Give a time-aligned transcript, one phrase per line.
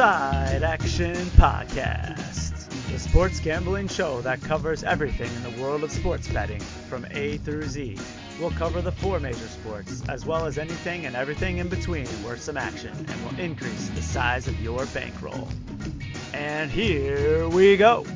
[0.00, 6.26] Side Action Podcast, the sports gambling show that covers everything in the world of sports
[6.26, 7.98] betting from A through Z.
[8.40, 12.40] We'll cover the four major sports, as well as anything and everything in between worth
[12.40, 15.46] some action, and will increase the size of your bankroll.
[16.32, 18.06] And here we go.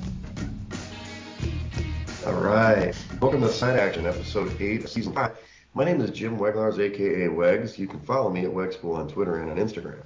[2.24, 2.95] All right.
[3.20, 5.37] Welcome to Side Action, episode 8 of season 5.
[5.74, 7.78] My name is Jim Weglars, aka Wegs.
[7.78, 10.01] You can follow me at Wegspool on Twitter and on Instagram.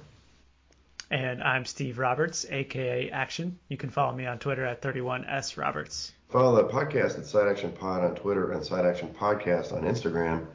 [1.11, 3.57] And I'm Steve Roberts, aka Action.
[3.67, 6.11] You can follow me on Twitter at 31S Roberts.
[6.29, 10.45] Follow the podcast at Side Action Pod on Twitter and Side Action Podcast on Instagram.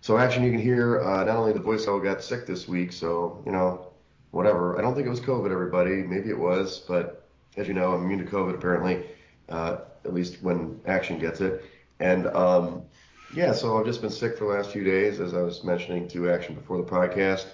[0.00, 2.92] So, Action, you can hear uh, not only the voice I got sick this week,
[2.92, 3.88] so, you know,
[4.30, 4.78] whatever.
[4.78, 5.96] I don't think it was COVID, everybody.
[6.04, 9.04] Maybe it was, but as you know, I'm immune to COVID apparently,
[9.48, 11.64] uh, at least when Action gets it.
[11.98, 12.82] And, um,
[13.34, 16.06] yeah, so I've just been sick for the last few days, as I was mentioning
[16.08, 17.46] to Action before the podcast.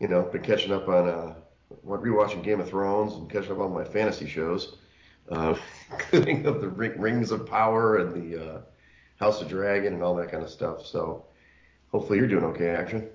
[0.00, 1.34] You know, been catching up on uh,
[1.84, 4.76] rewatching Game of Thrones and catching up on my fantasy shows,
[5.30, 5.54] uh,
[5.92, 8.60] including of the Rings of Power and the uh,
[9.18, 10.86] House of Dragon and all that kind of stuff.
[10.86, 11.26] So
[11.90, 13.08] hopefully you're doing okay, Action.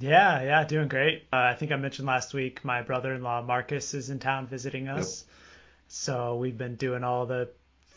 [0.00, 1.24] Yeah, yeah, doing great.
[1.32, 5.24] Uh, I think I mentioned last week my brother-in-law Marcus is in town visiting us.
[5.26, 5.34] Yep.
[5.88, 7.48] So we've been doing all the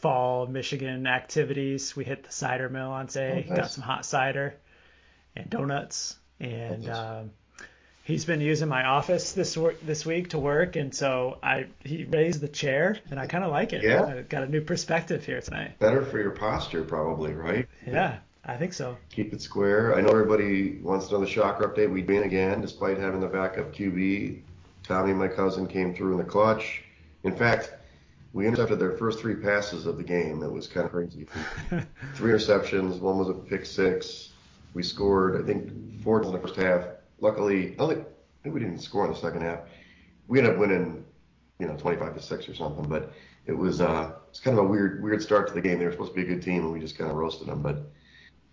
[0.02, 1.96] fall Michigan activities.
[1.96, 3.60] We hit the cider mill on say, oh, nice.
[3.60, 4.56] got some hot cider
[5.36, 7.32] and donuts, and um,
[8.12, 12.04] he's been using my office this work this week to work, and so I he
[12.04, 13.84] raised the chair, and I kind of like it.
[13.84, 15.80] Yeah, I got a new perspective here tonight.
[15.80, 17.68] Better for your posture, probably, right?
[17.88, 18.20] Yeah.
[18.44, 18.98] I think so.
[19.12, 19.96] Keep it square.
[19.96, 21.92] I know everybody wants to know the shocker update.
[21.92, 24.42] We win again, despite having the backup QB.
[24.84, 26.82] Tommy, my cousin, came through in the clutch.
[27.24, 27.72] In fact,
[28.34, 30.42] we intercepted their first three passes of the game.
[30.42, 31.28] It was kind of crazy.
[32.16, 33.00] three interceptions.
[33.00, 34.30] One was a pick six.
[34.74, 36.86] We scored, I think, four in the first half.
[37.20, 38.08] Luckily, I don't think,
[38.44, 39.60] think we didn't score in the second half.
[40.28, 41.06] We ended up winning,
[41.60, 42.88] you know, 25 to six or something.
[42.88, 43.14] But
[43.46, 45.80] it was, uh, it's kind of a weird, weird start to the game.
[45.80, 47.62] They were supposed to be a good team, and we just kind of roasted them.
[47.62, 47.92] But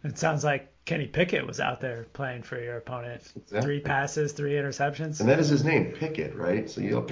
[0.04, 3.32] it sounds like Kenny Pickett was out there playing for your opponent.
[3.36, 3.60] Exactly.
[3.60, 5.20] Three passes, three interceptions.
[5.20, 6.68] And that is his name, Pickett, right?
[6.70, 7.06] So you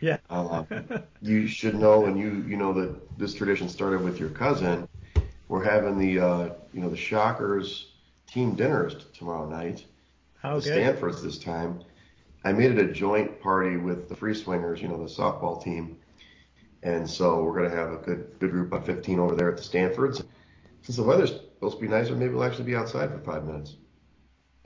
[0.00, 0.16] yeah.
[0.28, 0.64] uh,
[1.22, 4.88] you should know, and you you know that this tradition started with your cousin.
[5.48, 7.92] We're having the uh, you know the Shockers
[8.26, 9.84] team dinners tomorrow night.
[10.40, 11.80] How the Stanfords this time.
[12.44, 15.98] I made it a joint party with the Free Swingers, you know, the softball team.
[16.82, 19.62] And so we're gonna have a good good group of 15 over there at the
[19.62, 20.22] Stanfords.
[20.82, 23.76] Since the weather's supposed to be nicer, maybe we'll actually be outside for five minutes.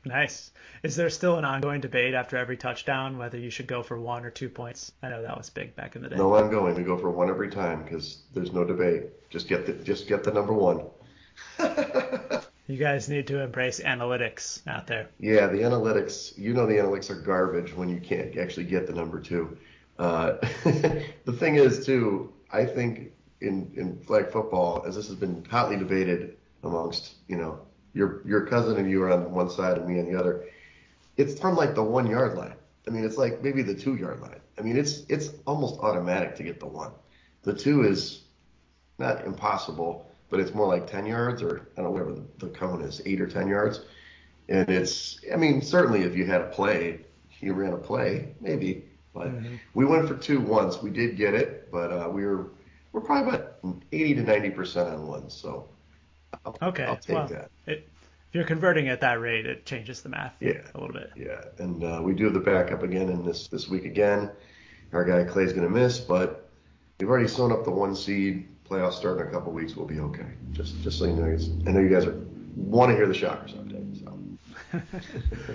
[0.07, 0.53] Nice.
[0.83, 4.25] Is there still an ongoing debate after every touchdown whether you should go for one
[4.25, 4.93] or two points?
[5.03, 6.17] I know that was big back in the day.
[6.17, 6.77] No ongoing.
[6.77, 9.29] We go for one every time because there's no debate.
[9.31, 10.87] Just get the just get the number one.
[12.67, 15.09] you guys need to embrace analytics out there.
[15.21, 16.37] Yeah, the analytics.
[16.37, 19.57] You know the analytics are garbage when you can't actually get the number two.
[19.99, 20.33] Uh,
[21.25, 22.33] the thing is too.
[22.53, 27.61] I think in in flag football, as this has been hotly debated amongst you know
[27.95, 30.45] your your cousin and you are on one side and me on the other.
[31.17, 32.57] It's from like the one yard line.
[32.87, 34.41] I mean, it's like maybe the two yard line.
[34.59, 36.93] I mean, it's it's almost automatic to get the one.
[37.43, 38.23] The two is
[38.99, 42.49] not impossible, but it's more like 10 yards or I don't know whatever the, the
[42.49, 43.81] cone is, eight or 10 yards.
[44.49, 47.01] And it's, I mean, certainly if you had a play,
[47.41, 48.85] you ran a play, maybe.
[49.13, 49.57] But mm-hmm.
[49.75, 50.83] we went for two once.
[50.83, 52.51] We did get it, but uh, we were
[52.93, 53.57] we're probably about
[53.93, 55.35] 80 to 90 percent on ones.
[55.35, 55.69] So
[56.45, 56.85] I'll, okay.
[56.85, 57.51] I'll take well, that.
[57.67, 57.89] It,
[58.29, 60.61] if you're converting at that rate, it changes the math yeah.
[60.75, 61.11] a little bit.
[61.17, 64.31] Yeah, and uh, we do have the backup again in this this week again.
[64.93, 66.49] Our guy Clay's going to miss, but
[66.99, 68.49] we've already sewn up the one seed.
[68.69, 69.77] Playoffs start in a couple weeks.
[69.77, 70.27] We'll be okay.
[70.53, 71.25] Just just so you know,
[71.67, 72.19] I know you guys are
[72.57, 74.05] want to hear the Shockers update.
[74.05, 74.19] So.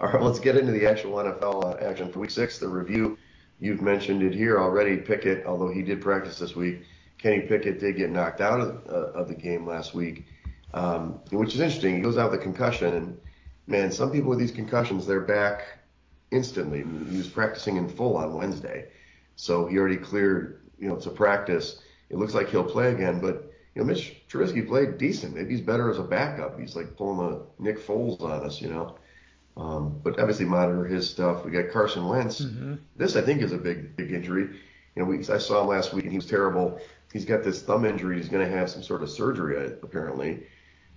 [0.00, 2.58] All right, let's get into the actual NFL uh, action for Week Six.
[2.58, 3.18] The review.
[3.60, 4.96] You've mentioned it here already.
[4.96, 6.82] Pickett, although he did practice this week,
[7.18, 10.26] Kenny Pickett did get knocked out of, uh, of the game last week,
[10.74, 11.96] um, which is interesting.
[11.96, 13.18] He goes out with a concussion, and
[13.66, 15.78] man, some people with these concussions, they're back
[16.30, 16.84] instantly.
[17.10, 18.88] He was practicing in full on Wednesday,
[19.36, 21.80] so he already cleared, you know, to practice.
[22.10, 25.34] It looks like he'll play again, but you know, Mitch Trubisky played decent.
[25.34, 26.58] Maybe he's better as a backup.
[26.58, 28.96] He's like pulling a Nick Foles on us, you know.
[29.56, 31.44] Um, but obviously monitor his stuff.
[31.44, 32.40] We got Carson Wentz.
[32.40, 32.74] Mm-hmm.
[32.96, 34.48] This I think is a big big injury.
[34.94, 36.80] You know, we, I saw him last week and he was terrible
[37.14, 38.16] he's got this thumb injury.
[38.16, 40.42] He's going to have some sort of surgery apparently.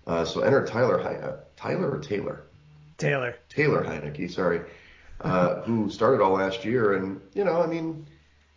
[0.06, 2.44] Uh, so enter Tyler uh, Tyler or Taylor?
[2.98, 3.36] Taylor.
[3.48, 4.62] Taylor Heinicke, sorry,
[5.22, 8.08] uh, who started all last year, and you know, I mean,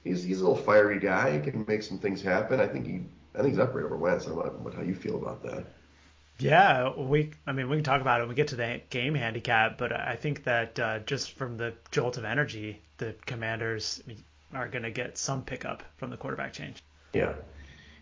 [0.05, 1.39] he's he's a little fiery guy.
[1.39, 2.61] He can make some things happen.
[2.61, 3.01] I think he
[3.35, 4.27] I think he's upgrade over Wentz.
[4.27, 5.67] I don't know how you feel about that.
[6.39, 7.31] Yeah, we.
[7.47, 9.93] I mean, we can talk about it when we get to the game handicap, but
[9.93, 14.03] I think that uh, just from the jolt of energy, the Commanders
[14.55, 16.83] are going to get some pickup from the quarterback change.
[17.13, 17.37] Yeah, and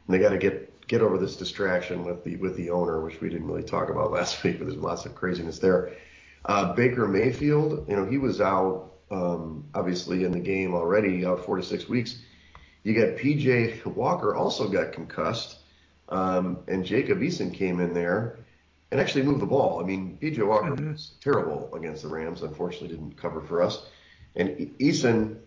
[0.09, 3.29] they got to get get over this distraction with the with the owner, which we
[3.29, 5.93] didn't really talk about last week, but there's lots of craziness there.
[6.45, 11.45] Uh, Baker Mayfield, you know, he was out um, obviously in the game already, out
[11.45, 12.19] four to six weeks.
[12.83, 15.57] You got PJ Walker also got concussed.
[16.09, 18.39] Um, and Jacob Eason came in there
[18.91, 19.81] and actually moved the ball.
[19.81, 20.93] I mean, PJ Walker mm-hmm.
[20.93, 22.43] was terrible against the Rams.
[22.43, 23.85] Unfortunately, didn't cover for us.
[24.35, 24.51] And
[24.81, 25.39] Eason,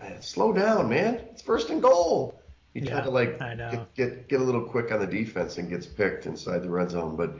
[0.00, 1.14] uh, slow down, man.
[1.30, 2.38] It's first and goal.
[2.74, 5.68] He yeah, tried to like get, get get a little quick on the defense and
[5.68, 7.16] gets picked inside the red zone.
[7.16, 7.36] But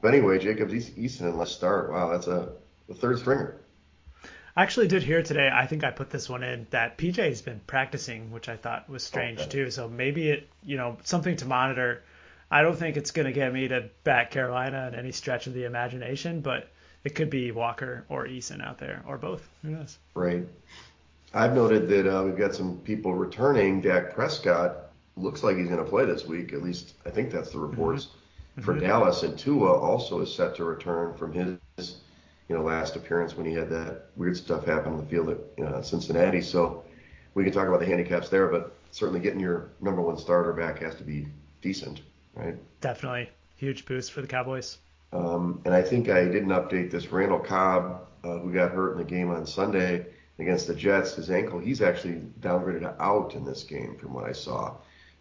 [0.00, 1.92] but anyway, Jacob Eason and let's start.
[1.92, 2.52] Wow, that's a,
[2.90, 3.61] a third stringer.
[4.54, 5.50] I actually did hear today.
[5.52, 8.88] I think I put this one in that PJ has been practicing, which I thought
[8.88, 9.48] was strange okay.
[9.48, 9.70] too.
[9.70, 12.02] So maybe it, you know, something to monitor
[12.52, 15.54] I don't think it's going to get me to back Carolina in any stretch of
[15.54, 16.68] the imagination, but
[17.02, 19.48] it could be Walker or Eason out there, or both.
[19.62, 19.98] Who knows?
[20.14, 20.46] Right.
[21.32, 23.80] I've noted that uh, we've got some people returning.
[23.80, 26.52] Dak Prescott looks like he's going to play this week.
[26.52, 28.60] At least I think that's the reports mm-hmm.
[28.60, 28.86] for mm-hmm.
[28.86, 29.22] Dallas.
[29.22, 31.96] And Tua also is set to return from his,
[32.48, 35.64] you know, last appearance when he had that weird stuff happen on the field at
[35.64, 36.40] uh, Cincinnati.
[36.40, 36.84] So
[37.34, 40.80] we can talk about the handicaps there, but certainly getting your number one starter back
[40.80, 41.26] has to be
[41.60, 42.02] decent
[42.34, 42.56] right?
[42.80, 43.30] Definitely.
[43.56, 44.78] Huge boost for the Cowboys.
[45.12, 47.12] Um, and I think I didn't update this.
[47.12, 50.06] Randall Cobb, uh, who got hurt in the game on Sunday
[50.38, 54.32] against the Jets, his ankle, he's actually downgraded out in this game from what I
[54.32, 54.74] saw.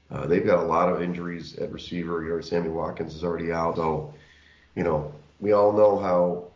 [0.10, 2.24] Uh, they've got a lot of injuries at receiver.
[2.24, 4.14] You know, Sammy Watkins is already out, though.
[4.76, 6.51] You know, we all know how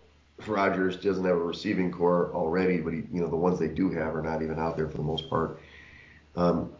[0.47, 3.89] Rodgers doesn't have a receiving corps already, but he, you know, the ones they do
[3.91, 5.59] have are not even out there for the most part.
[6.35, 6.73] Um,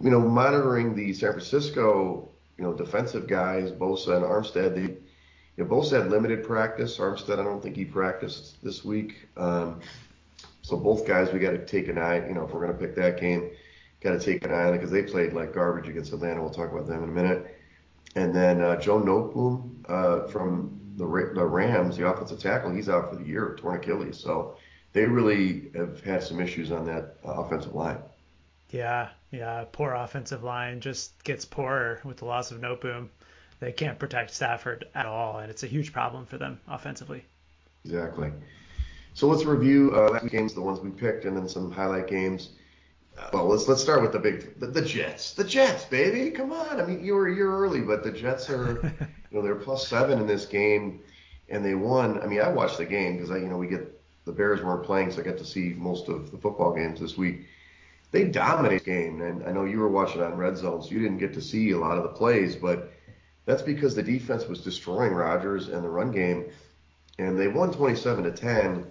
[0.00, 4.94] you know, monitoring the San Francisco you know, defensive guys, Bosa and Armstead, they,
[5.56, 6.98] you know, Bosa had limited practice.
[6.98, 9.28] Armstead, I don't think he practiced this week.
[9.36, 9.80] Um,
[10.62, 12.26] so both guys, we got to take an eye.
[12.26, 13.50] You know, if we're going to pick that game,
[14.00, 16.40] got to take an eye on it because they played like garbage against Atlanta.
[16.40, 17.58] We'll talk about them in a minute.
[18.16, 23.10] And then uh, Joe Noteboom uh, from the, the Rams, the offensive tackle, he's out
[23.10, 24.18] for the year, torn Achilles.
[24.18, 24.56] So
[24.92, 27.98] they really have had some issues on that offensive line.
[28.70, 29.64] Yeah, yeah.
[29.70, 33.08] Poor offensive line just gets poorer with the loss of Noteboom.
[33.60, 37.24] They can't protect Stafford at all, and it's a huge problem for them offensively.
[37.84, 38.32] Exactly.
[39.14, 42.50] So let's review uh, last games, the ones we picked, and then some highlight games.
[43.32, 45.32] Well, let's let's start with the big the, the, Jets.
[45.32, 46.80] The Jets, baby, come on.
[46.80, 48.80] I mean, you were a year early, but the Jets are,
[49.30, 51.00] you know, they're plus seven in this game,
[51.48, 52.20] and they won.
[52.20, 54.84] I mean, I watched the game because I, you know, we get the Bears weren't
[54.84, 57.46] playing, so I got to see most of the football games this week
[58.14, 59.20] they dominate the game.
[59.20, 61.72] And I know you were watching on red zone, so you didn't get to see
[61.72, 62.92] a lot of the plays, but
[63.44, 66.46] that's because the defense was destroying Rodgers and the run game,
[67.18, 68.86] and they won 27 to 10.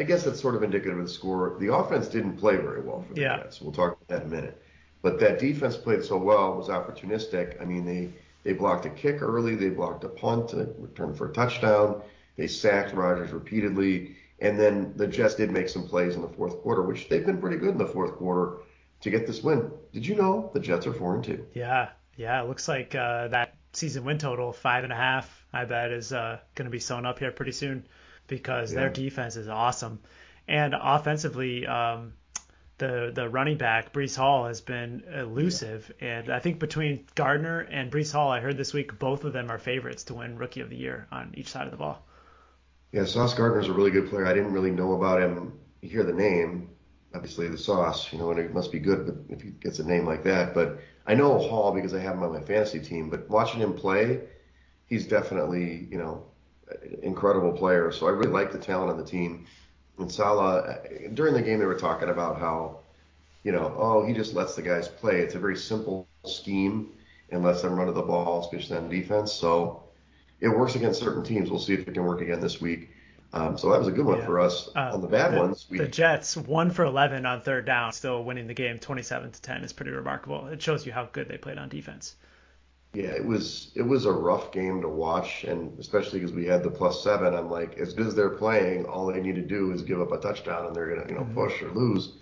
[0.00, 1.58] I guess that's sort of indicative of the score.
[1.60, 3.36] The offense didn't play very well for the yeah.
[3.36, 3.60] Jets.
[3.60, 4.62] We'll talk about that in a minute.
[5.02, 7.60] But that defense played so well, was opportunistic.
[7.60, 8.10] I mean, they
[8.42, 12.00] they blocked a kick early, they blocked a punt, a return for a touchdown.
[12.38, 14.16] They sacked Rodgers repeatedly.
[14.40, 17.38] And then the Jets did make some plays in the fourth quarter, which they've been
[17.38, 18.62] pretty good in the fourth quarter
[19.02, 19.70] to get this win.
[19.92, 21.46] Did you know the Jets are four and two?
[21.52, 22.42] Yeah, yeah.
[22.42, 25.44] It looks like uh, that season win total five and a half.
[25.52, 27.84] I bet is uh, going to be sewn up here pretty soon
[28.30, 28.80] because yeah.
[28.80, 30.00] their defense is awesome,
[30.48, 32.14] and offensively, um,
[32.78, 36.20] the the running back Breece Hall has been elusive, yeah.
[36.20, 39.50] and I think between Gardner and Breece Hall, I heard this week both of them
[39.50, 42.06] are favorites to win Rookie of the Year on each side of the ball.
[42.92, 44.26] Yeah, Sauce Gardner's a really good player.
[44.26, 45.52] I didn't really know about him.
[45.82, 46.70] You hear the name,
[47.14, 49.84] obviously the Sauce, you know, and it must be good but if he gets a
[49.84, 50.54] name like that.
[50.54, 53.10] But I know Hall because I have him on my fantasy team.
[53.10, 54.20] But watching him play,
[54.86, 56.24] he's definitely, you know,
[57.02, 57.92] incredible player.
[57.92, 59.46] So I really like the talent on the team.
[59.98, 60.78] And Salah,
[61.14, 62.80] during the game, they were talking about how,
[63.42, 65.20] you know, oh, he just lets the guys play.
[65.20, 66.92] It's a very simple scheme
[67.30, 69.32] and lets them run to the ball, especially on defense.
[69.32, 69.82] So
[70.40, 71.50] it works against certain teams.
[71.50, 72.90] We'll see if it can work again this week.
[73.32, 74.26] Um, so that was a good one yeah.
[74.26, 74.68] for us.
[74.74, 77.92] Uh, on the bad the, ones, we, the Jets one for 11 on third down,
[77.92, 80.48] still winning the game 27 to 10 is pretty remarkable.
[80.48, 82.16] It shows you how good they played on defense.
[82.92, 86.64] Yeah, it was it was a rough game to watch, and especially because we had
[86.64, 87.34] the plus seven.
[87.34, 90.10] I'm like, as good as they're playing, all they need to do is give up
[90.10, 91.34] a touchdown, and they're gonna you know mm-hmm.
[91.34, 92.14] push or lose.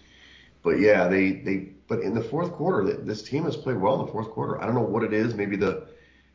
[0.63, 4.07] But yeah, they they but in the fourth quarter, this team has played well in
[4.07, 4.61] the fourth quarter.
[4.61, 5.35] I don't know what it is.
[5.35, 5.89] Maybe the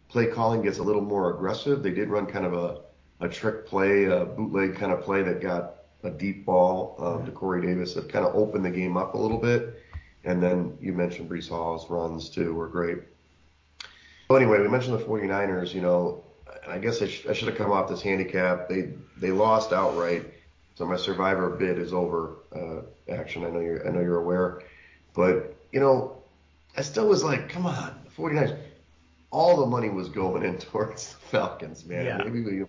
[0.10, 1.84] play calling gets a little more aggressive.
[1.84, 2.82] They did run kind of a,
[3.20, 7.32] a trick play, a bootleg kind of play that got a deep ball um, to
[7.32, 9.80] Corey Davis that kind of opened the game up a little bit.
[10.24, 13.00] And then you mentioned Breece Hall's runs too were great.
[14.30, 15.74] Well, anyway, we mentioned the 49ers.
[15.74, 16.24] You know,
[16.64, 18.70] and I guess I, sh- I should have come off this handicap.
[18.70, 20.26] They they lost outright,
[20.76, 22.36] so my survivor bid is over.
[22.56, 23.44] Uh, action.
[23.46, 24.62] I know you're I know you're aware,
[25.14, 26.18] but you know,
[26.78, 28.58] I still was like, come on, 49ers.
[29.32, 32.06] All the money was going in towards the Falcons, man.
[32.06, 32.18] Yeah.
[32.18, 32.66] Maybe we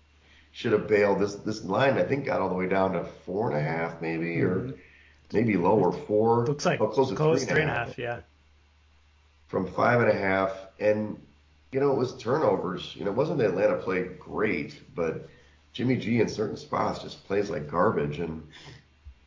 [0.52, 1.20] should have bailed.
[1.20, 4.00] This this line I think got all the way down to four and a half,
[4.00, 4.72] maybe, or
[5.32, 6.46] maybe lower four.
[6.46, 8.20] Looks like oh, close to close three and a half Yeah.
[9.48, 11.20] from five and a half, and
[11.74, 12.94] you know it was turnovers.
[12.94, 15.28] You know, it wasn't that Atlanta played great, but
[15.72, 18.46] Jimmy G in certain spots just plays like garbage, and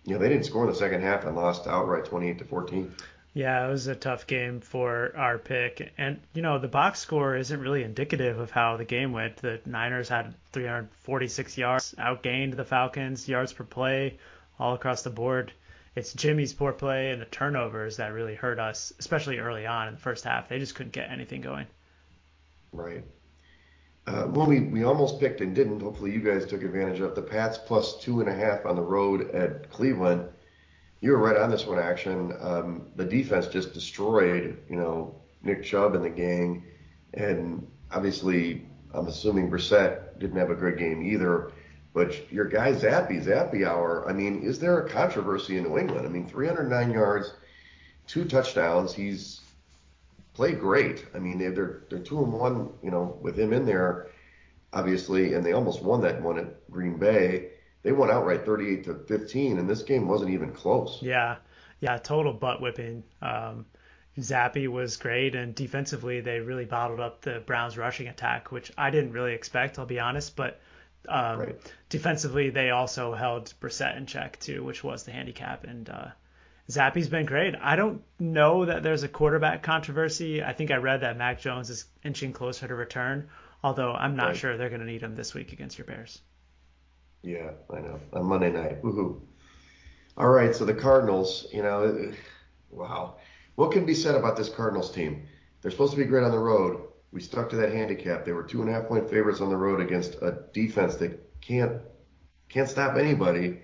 [0.06, 2.96] you know they didn't score in the second half and lost outright 28 to 14.
[3.34, 5.92] Yeah, it was a tough game for our pick.
[5.98, 9.36] And, you know, the box score isn't really indicative of how the game went.
[9.36, 14.18] The Niners had 346 yards, outgained the Falcons, yards per play,
[14.58, 15.52] all across the board.
[15.96, 19.94] It's Jimmy's poor play and the turnovers that really hurt us, especially early on in
[19.94, 20.50] the first half.
[20.50, 21.68] They just couldn't get anything going.
[22.78, 23.04] Right.
[24.06, 25.82] Uh, well, we, we almost picked and didn't.
[25.82, 28.82] Hopefully, you guys took advantage of the Pats plus two and a half on the
[28.82, 30.30] road at Cleveland.
[31.02, 32.34] You were right on this one, action.
[32.40, 36.64] Um, the defense just destroyed, you know, Nick Chubb and the gang,
[37.16, 41.52] and obviously, I'm assuming Brissett didn't have a great game either.
[41.94, 44.08] But your guy Zappe, Zappe hour.
[44.08, 46.06] I mean, is there a controversy in New England?
[46.06, 47.34] I mean, 309 yards,
[48.06, 48.94] two touchdowns.
[48.94, 49.42] He's
[50.38, 51.06] played great.
[51.16, 54.08] I mean, they're they're, they're two and one, you know, with him in there,
[54.72, 57.50] obviously, and they almost won that one at Green Bay.
[57.84, 61.00] They won outright 38 to 15, and this game wasn't even close.
[61.02, 61.38] Yeah,
[61.80, 63.04] yeah, total butt whipping.
[63.22, 63.66] Um,
[64.20, 68.90] Zappe was great, and defensively they really bottled up the Browns' rushing attack, which I
[68.90, 70.36] didn't really expect, I'll be honest.
[70.36, 70.60] But
[71.08, 71.74] um, Right.
[71.90, 75.64] defensively they also held Brissett in check too, which was the handicap.
[75.66, 76.08] And uh,
[76.70, 77.56] Zappe's been great.
[77.62, 80.44] I don't know that there's a quarterback controversy.
[80.44, 83.30] I think I read that Mac Jones is inching closer to return,
[83.64, 84.36] although I'm not Right.
[84.38, 86.22] sure they're going to need him this week against your Bears.
[87.24, 88.00] Yeah, I know.
[88.14, 88.82] On Monday night.
[88.84, 89.22] Woohoo.
[90.18, 92.12] All right, so the Cardinals, you know,
[92.70, 93.16] wow.
[93.56, 95.24] What can be said about this Cardinals team?
[95.62, 96.82] They're supposed to be great on the road.
[97.12, 98.26] We stuck to that handicap.
[98.26, 101.24] They were two and a half point favorites on the road against a defense that
[101.42, 101.82] can't
[102.50, 103.60] can't stop anybody.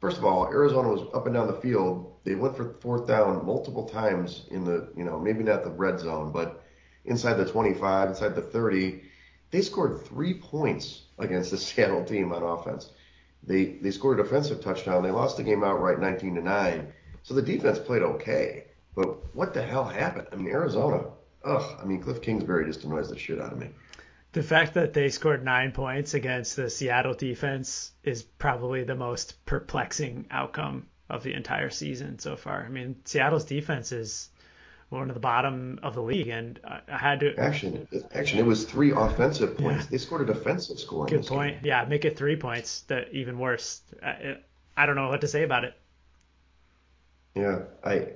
[0.00, 2.09] First of all, Arizona was up and down the field.
[2.24, 5.98] They went for fourth down multiple times in the, you know, maybe not the red
[5.98, 6.62] zone, but
[7.04, 9.02] inside the 25, inside the 30.
[9.50, 12.90] They scored three points against the Seattle team on offense.
[13.42, 15.02] They they scored a defensive touchdown.
[15.02, 16.92] They lost the game outright 19 to 9.
[17.22, 18.64] So the defense played okay.
[18.94, 20.28] But what the hell happened?
[20.32, 21.04] I mean, Arizona.
[21.42, 21.78] Ugh.
[21.80, 23.70] I mean, Cliff Kingsbury just annoys the shit out of me.
[24.32, 29.44] The fact that they scored nine points against the Seattle defense is probably the most
[29.46, 32.64] perplexing outcome of the entire season so far.
[32.64, 34.28] I mean, Seattle's defense is
[34.88, 37.36] one of the bottom of the league, and I had to.
[37.36, 37.86] Action.
[38.12, 38.38] Action.
[38.38, 39.84] It was three offensive points.
[39.84, 39.90] Yeah.
[39.90, 41.06] They scored a defensive score.
[41.06, 41.38] Good this game.
[41.38, 41.56] point.
[41.64, 42.82] Yeah, make it three points.
[42.82, 43.82] That even worse.
[44.02, 44.38] I,
[44.76, 45.74] I don't know what to say about it.
[47.34, 48.08] Yeah, I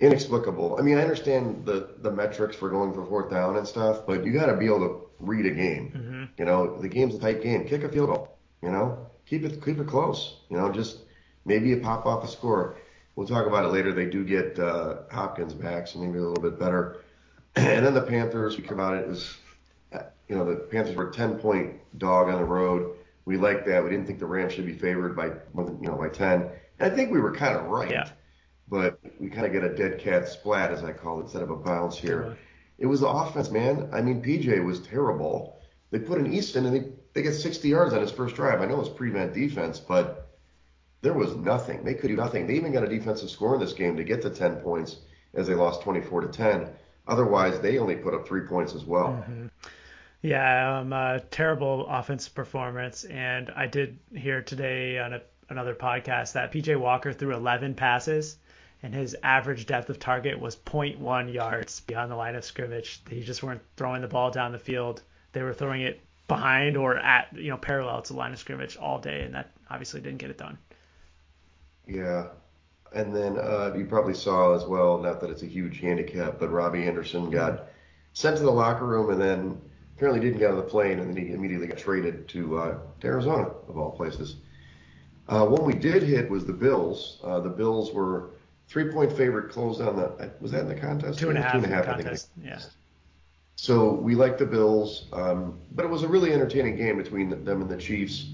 [0.00, 0.76] inexplicable.
[0.78, 4.24] I mean, I understand the the metrics for going for fourth down and stuff, but
[4.24, 5.92] you got to be able to read a game.
[5.96, 6.24] Mm-hmm.
[6.38, 7.66] You know, the game's a tight game.
[7.66, 8.36] Kick a field goal.
[8.62, 10.40] You know, keep it keep it close.
[10.50, 10.98] You know, just
[11.46, 12.76] maybe you pop off a score.
[13.14, 13.92] We'll talk about it later.
[13.94, 16.98] They do get uh, Hopkins back, so maybe a little bit better.
[17.56, 18.58] And then the Panthers.
[18.58, 19.08] We come out, it.
[19.08, 19.34] was,
[20.28, 22.96] you know, the Panthers were a 10 point dog on the road.
[23.24, 23.82] We liked that.
[23.82, 26.42] We didn't think the Rams should be favored by more than you know by 10.
[26.78, 28.10] And I think we were kind of right Yeah.
[28.68, 31.48] but we kind of get a dead cat splat, as I call it, instead of
[31.50, 32.22] a bounce here.
[32.24, 32.36] one.
[32.78, 33.88] It was the offense, man.
[33.90, 35.58] I mean, PJ was terrible.
[35.90, 38.60] They put in Eason and they, they get 60 yards on his first drive.
[38.60, 40.25] I know it's prevent defense, but
[41.02, 41.84] there was nothing.
[41.84, 42.46] They could do nothing.
[42.46, 44.96] They even got a defensive score in this game to get to 10 points
[45.34, 46.68] as they lost 24 to 10.
[47.08, 49.24] Otherwise, they only put up three points as well.
[50.22, 53.04] Yeah, um, uh, terrible offensive performance.
[53.04, 58.36] And I did hear today on a, another podcast that PJ Walker threw 11 passes,
[58.82, 63.04] and his average depth of target was 0.1 yards beyond the line of scrimmage.
[63.04, 65.02] They just weren't throwing the ball down the field.
[65.32, 68.76] They were throwing it behind or at, you know, parallel to the line of scrimmage
[68.76, 70.58] all day, and that obviously didn't get it done.
[71.86, 72.28] Yeah.
[72.94, 76.50] And then uh, you probably saw as well, not that it's a huge handicap, but
[76.50, 77.64] Robbie Anderson got
[78.12, 79.60] sent to the locker room and then
[79.96, 83.06] apparently didn't get on the plane and then he immediately got traded to, uh, to
[83.06, 84.36] Arizona, of all places.
[85.28, 87.18] Uh, one we did hit was the Bills.
[87.24, 88.30] Uh, the Bills were
[88.68, 91.18] three point favorite, closed on the, was that in the contest?
[91.18, 92.04] Two and a half Two and a in the I think.
[92.04, 92.28] contest.
[92.42, 92.60] Yeah.
[93.56, 97.60] So we like the Bills, um, but it was a really entertaining game between them
[97.62, 98.30] and the Chiefs.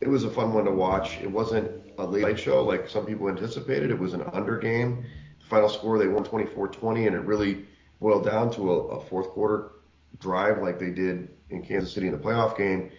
[0.00, 1.18] It was a fun one to watch.
[1.22, 3.90] It wasn't a late night show like some people anticipated.
[3.90, 5.04] It was an under game.
[5.40, 7.66] The final score they won 24-20, and it really
[8.00, 9.72] boiled down to a, a fourth quarter
[10.20, 12.90] drive like they did in Kansas City in the playoff game.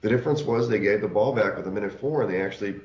[0.00, 2.76] The difference was they gave the ball back with a minute four, and they actually,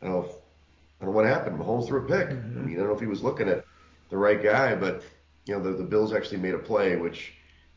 [0.00, 1.58] I don't know, if, I don't know what happened.
[1.58, 2.28] Mahomes threw a pick.
[2.28, 2.58] Mm-hmm.
[2.58, 3.64] I mean, I don't know if he was looking at
[4.10, 5.02] the right guy, but
[5.46, 7.32] you know, the, the Bills actually made a play, which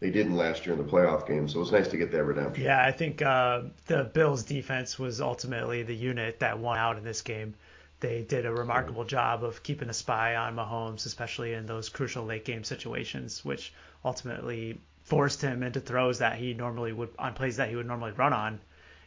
[0.06, 1.48] they didn't last year in the playoff game.
[1.50, 2.64] So it was nice to get that redemption.
[2.64, 7.04] Yeah, I think uh, the Bills defense was ultimately the unit that won out in
[7.04, 7.56] this game.
[8.02, 12.24] They did a remarkable job of keeping a spy on Mahomes, especially in those crucial
[12.24, 17.58] late game situations, which ultimately forced him into throws that he normally would on plays
[17.58, 18.60] that he would normally run on,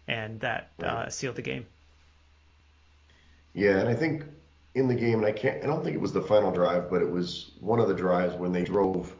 [0.08, 0.88] and that right.
[0.88, 1.64] uh, sealed the game.
[3.54, 4.24] Yeah, and I think
[4.74, 7.02] in the game, and I can't, I don't think it was the final drive, but
[7.02, 9.14] it was one of the drives when they drove,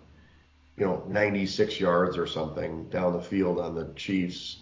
[0.78, 4.58] you know, 96 yards or something down the field on the Chiefs,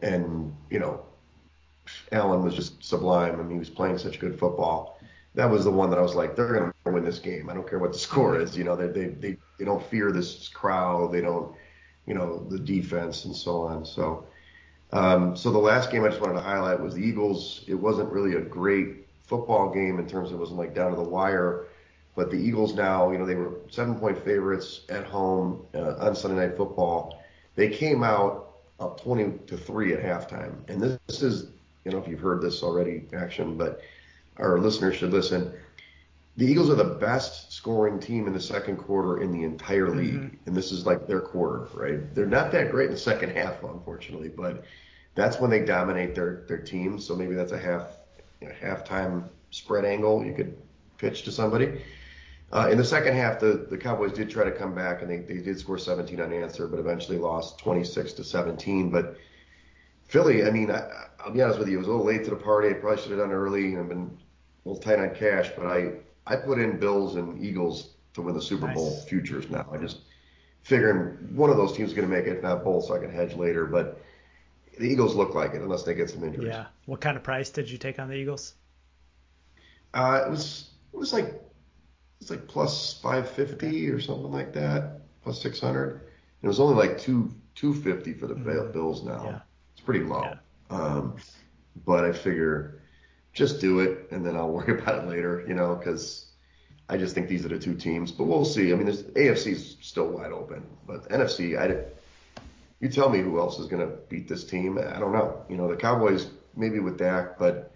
[0.00, 1.04] and you know,
[2.12, 3.34] Allen was just sublime.
[3.34, 5.00] I mean, he was playing such good football.
[5.34, 7.50] That was the one that I was like, they're gonna win this game.
[7.50, 8.56] I don't care what the score is.
[8.56, 11.12] You know, they they they, they don't fear this crowd.
[11.12, 11.54] They don't,
[12.06, 13.84] you know, the defense and so on.
[13.84, 14.26] So.
[14.92, 17.64] Um, so the last game I just wanted to highlight was the Eagles.
[17.66, 20.96] It wasn't really a great football game in terms of it wasn't like down to
[20.96, 21.66] the wire.
[22.16, 26.16] But the Eagles now, you know, they were seven point favorites at home uh, on
[26.16, 27.22] Sunday Night Football.
[27.54, 31.50] They came out up 20 to three at halftime, and this, this is,
[31.84, 33.80] you know, if you've heard this already, action, but
[34.38, 35.52] our listeners should listen.
[36.38, 40.14] The Eagles are the best scoring team in the second quarter in the entire league,
[40.14, 40.36] mm-hmm.
[40.46, 42.14] and this is like their quarter, right?
[42.14, 44.64] They're not that great in the second half, unfortunately, but
[45.14, 46.98] that's when they dominate their their team.
[46.98, 47.88] So maybe that's a half
[48.40, 50.56] you know, halftime spread angle you could
[50.98, 51.80] pitch to somebody.
[52.52, 55.18] Uh, in the second half, the, the Cowboys did try to come back and they,
[55.18, 58.90] they did score 17 unanswered, but eventually lost 26 to 17.
[58.90, 59.16] But
[60.04, 62.30] Philly, I mean, I, will be honest with you, it was a little late to
[62.30, 62.68] the party.
[62.68, 63.76] I probably should have done early.
[63.76, 64.16] I've been
[64.64, 65.94] a little tight on cash, but I,
[66.26, 69.66] I put in Bills and Eagles to win the Super Bowl futures now.
[69.72, 70.02] I just
[70.62, 72.98] figuring one of those teams is going to make it, if not both, so I
[72.98, 73.66] can hedge later.
[73.66, 74.00] But
[74.78, 76.48] the Eagles look like it unless they get some injuries.
[76.48, 76.66] Yeah.
[76.86, 78.54] What kind of price did you take on the Eagles?
[79.94, 81.40] Uh, it was it was like
[82.20, 83.86] it's like plus 550 okay.
[83.86, 86.00] or something like that, plus 600.
[86.42, 88.72] It was only like two 250 for the mm-hmm.
[88.72, 89.24] Bills now.
[89.24, 89.40] Yeah.
[89.72, 90.22] It's pretty low.
[90.22, 90.36] Yeah.
[90.70, 91.16] Um,
[91.84, 92.80] but I figure
[93.32, 96.26] just do it and then I'll worry about it later, you know, because
[96.88, 98.12] I just think these are the two teams.
[98.12, 98.72] But we'll see.
[98.72, 101.84] I mean, there's AFC's still wide open, but NFC, I
[102.80, 104.78] you tell me who else is going to beat this team.
[104.78, 105.42] I don't know.
[105.48, 107.72] You know, the Cowboys maybe with Dak, but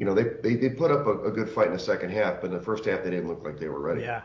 [0.00, 2.40] you know they they, they put up a, a good fight in the second half,
[2.40, 4.00] but in the first half they didn't look like they were ready.
[4.00, 4.22] Yeah,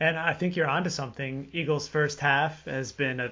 [0.00, 1.50] and I think you're onto something.
[1.52, 3.30] Eagles' first half has been a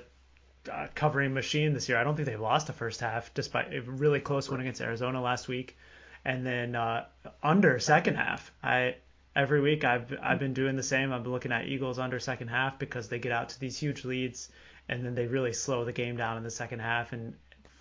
[0.94, 1.96] covering machine this year.
[1.96, 5.22] I don't think they've lost the first half, despite a really close one against Arizona
[5.22, 5.78] last week,
[6.26, 7.06] and then uh,
[7.42, 8.52] under second half.
[8.62, 8.96] I
[9.34, 11.10] every week I've I've been doing the same.
[11.10, 14.04] I've been looking at Eagles under second half because they get out to these huge
[14.04, 14.50] leads
[14.90, 17.32] and then they really slow the game down in the second half and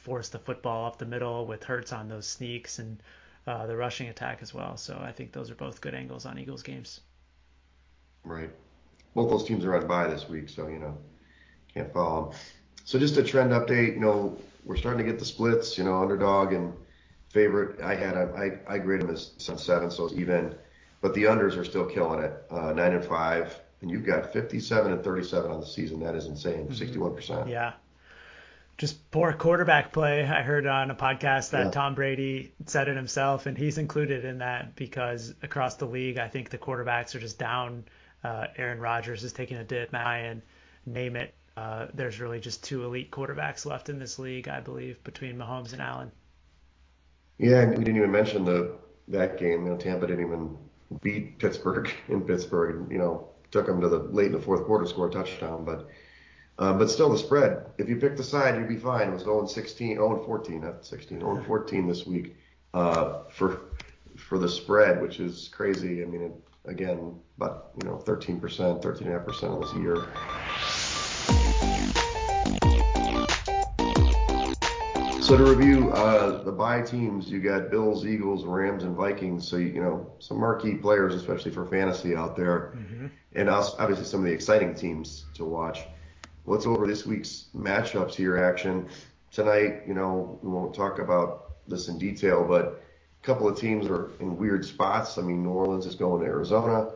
[0.03, 3.01] force the football up the middle with Hurts on those sneaks and
[3.47, 4.77] uh, the rushing attack as well.
[4.77, 7.01] So I think those are both good angles on Eagles games.
[8.23, 8.49] Right.
[9.15, 10.97] Both those teams are on bye this week, so you know
[11.73, 12.39] can't follow them.
[12.85, 13.95] So just a trend update.
[13.95, 15.77] You know we're starting to get the splits.
[15.77, 16.73] You know underdog and
[17.29, 17.81] favorite.
[17.81, 20.55] I had a, I I grade them as seven, so it's even.
[21.01, 22.31] But the unders are still killing it.
[22.51, 25.99] Uh, nine and five and you've got 57 and 37 on the season.
[25.99, 26.67] That is insane.
[26.67, 26.99] Mm-hmm.
[26.99, 27.49] 61%.
[27.49, 27.73] Yeah.
[28.81, 30.23] Just poor quarterback play.
[30.23, 31.69] I heard on a podcast that yeah.
[31.69, 36.27] Tom Brady said it himself, and he's included in that because across the league, I
[36.27, 37.83] think the quarterbacks are just down.
[38.23, 39.93] Uh, Aaron Rodgers is taking a dip.
[39.93, 40.41] and
[40.87, 41.35] name it.
[41.55, 45.73] Uh, there's really just two elite quarterbacks left in this league, I believe, between Mahomes
[45.73, 46.11] and Allen.
[47.37, 49.63] Yeah, and we didn't even mention the that game.
[49.63, 50.57] You know, Tampa didn't even
[51.03, 52.91] beat Pittsburgh in Pittsburgh.
[52.91, 55.65] You know, took them to the late in the fourth quarter, score a touchdown.
[55.65, 55.87] But
[56.61, 57.65] uh, but still, the spread.
[57.79, 59.07] If you pick the side, you'd be fine.
[59.07, 62.35] It was 0 16, 0 14, not 16, 0 14 this week
[62.75, 63.61] uh, for
[64.15, 66.03] for the spread, which is crazy.
[66.03, 66.33] I mean, it,
[66.65, 70.05] again, about you know 13 percent, 13.5 percent of this year.
[75.19, 79.47] So to review uh, the bye teams, you got Bills, Eagles, Rams, and Vikings.
[79.47, 83.07] So you know some marquee players, especially for fantasy out there, mm-hmm.
[83.33, 85.79] and also, obviously some of the exciting teams to watch.
[86.45, 88.37] Let's over this week's matchups here.
[88.37, 88.87] Action
[89.31, 89.83] tonight.
[89.87, 92.83] You know we won't talk about this in detail, but
[93.21, 95.17] a couple of teams are in weird spots.
[95.17, 96.91] I mean, New Orleans is going to Arizona.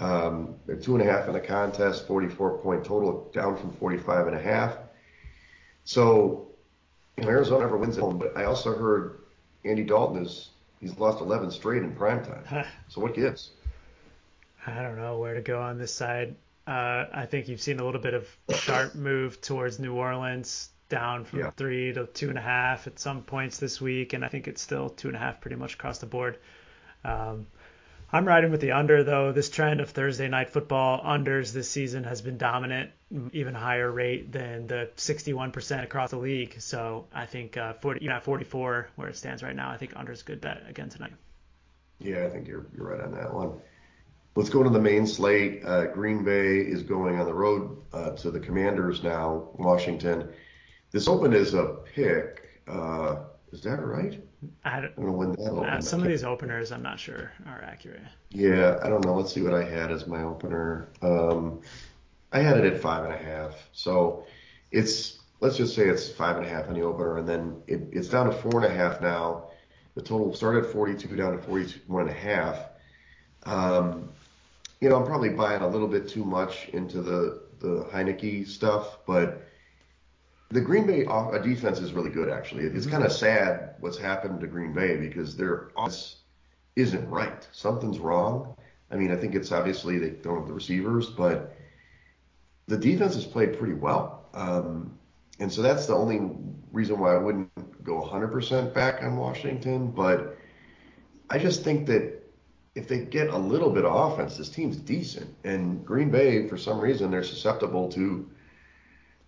[0.00, 4.28] Um, they're two and a half in the contest, 44 point total, down from 45
[4.28, 4.76] and a half.
[5.84, 6.48] So
[7.16, 9.18] you know, Arizona never wins at home, but I also heard
[9.64, 12.66] Andy Dalton is he's lost 11 straight in prime time.
[12.88, 13.50] so what gives?
[14.66, 16.34] I don't know where to go on this side.
[16.66, 21.24] Uh, I think you've seen a little bit of sharp move towards New Orleans, down
[21.24, 21.50] from Yeah.
[21.50, 24.60] three to two and a half at some points this week, and I think it's
[24.60, 26.38] still two and a half pretty much across the board.
[27.04, 27.46] Um,
[28.12, 29.32] I'm riding with the under though.
[29.32, 32.90] This trend of Thursday night football unders this season has been dominant,
[33.32, 36.60] even higher rate than the 61% across the league.
[36.60, 39.94] So I think uh, 40, even at 44 where it stands right now, I think
[39.96, 41.14] under is a good bet again tonight.
[42.00, 43.52] Yeah, I think you're you're right on that one.
[44.34, 45.62] Let's go to the main slate.
[45.64, 49.50] Uh, Green Bay is going on the road uh, to the Commanders now.
[49.54, 50.28] Washington.
[50.90, 52.60] This open is a pick.
[52.66, 53.16] Uh,
[53.52, 54.22] is that right?
[54.64, 55.84] I don't, I don't know when that uh, opened.
[55.84, 58.02] some of these openers, I'm not sure are accurate.
[58.30, 59.14] Yeah, I don't know.
[59.14, 60.88] Let's see what I had as my opener.
[61.02, 61.60] Um,
[62.32, 63.68] I had it at five and a half.
[63.72, 64.24] So
[64.70, 67.82] it's let's just say it's five and a half on the opener, and then it,
[67.92, 69.48] it's down to four and a half now.
[69.94, 72.58] The total started at 42 down to 41 and a half.
[73.44, 74.08] Um,
[74.82, 78.98] you know, I'm probably buying a little bit too much into the the Heinicke stuff,
[79.06, 79.46] but
[80.48, 82.64] the Green Bay off- uh, defense is really good actually.
[82.64, 86.16] It's kind of sad what's happened to Green Bay because their offense
[86.74, 87.46] isn't right.
[87.52, 88.56] Something's wrong.
[88.90, 91.54] I mean, I think it's obviously they don't have the receivers, but
[92.66, 94.24] the defense has played pretty well.
[94.34, 94.98] Um,
[95.38, 96.32] and so that's the only
[96.72, 99.92] reason why I wouldn't go 100% back on Washington.
[99.92, 100.36] But
[101.30, 102.21] I just think that
[102.74, 105.34] if they get a little bit of offense, this team's decent.
[105.44, 108.28] And Green Bay, for some reason, they're susceptible to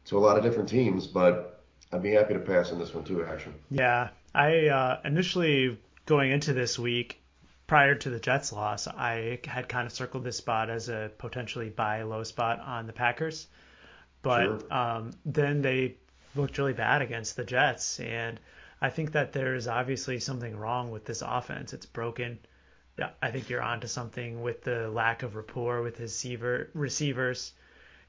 [0.06, 1.06] to a lot of different teams.
[1.06, 3.54] But I'd be happy to pass on this one too, actually.
[3.70, 7.22] Yeah, I uh, initially going into this week,
[7.66, 11.68] prior to the Jets loss, I had kind of circled this spot as a potentially
[11.70, 13.46] buy low spot on the Packers,
[14.22, 14.72] but Sure.
[14.72, 15.96] um, then they
[16.34, 18.40] looked really bad against the Jets, and
[18.80, 21.72] I think that there's obviously something wrong with this offense.
[21.72, 22.38] It's broken.
[22.98, 27.52] Yeah, I think you're onto something with the lack of rapport with his receiver, receivers.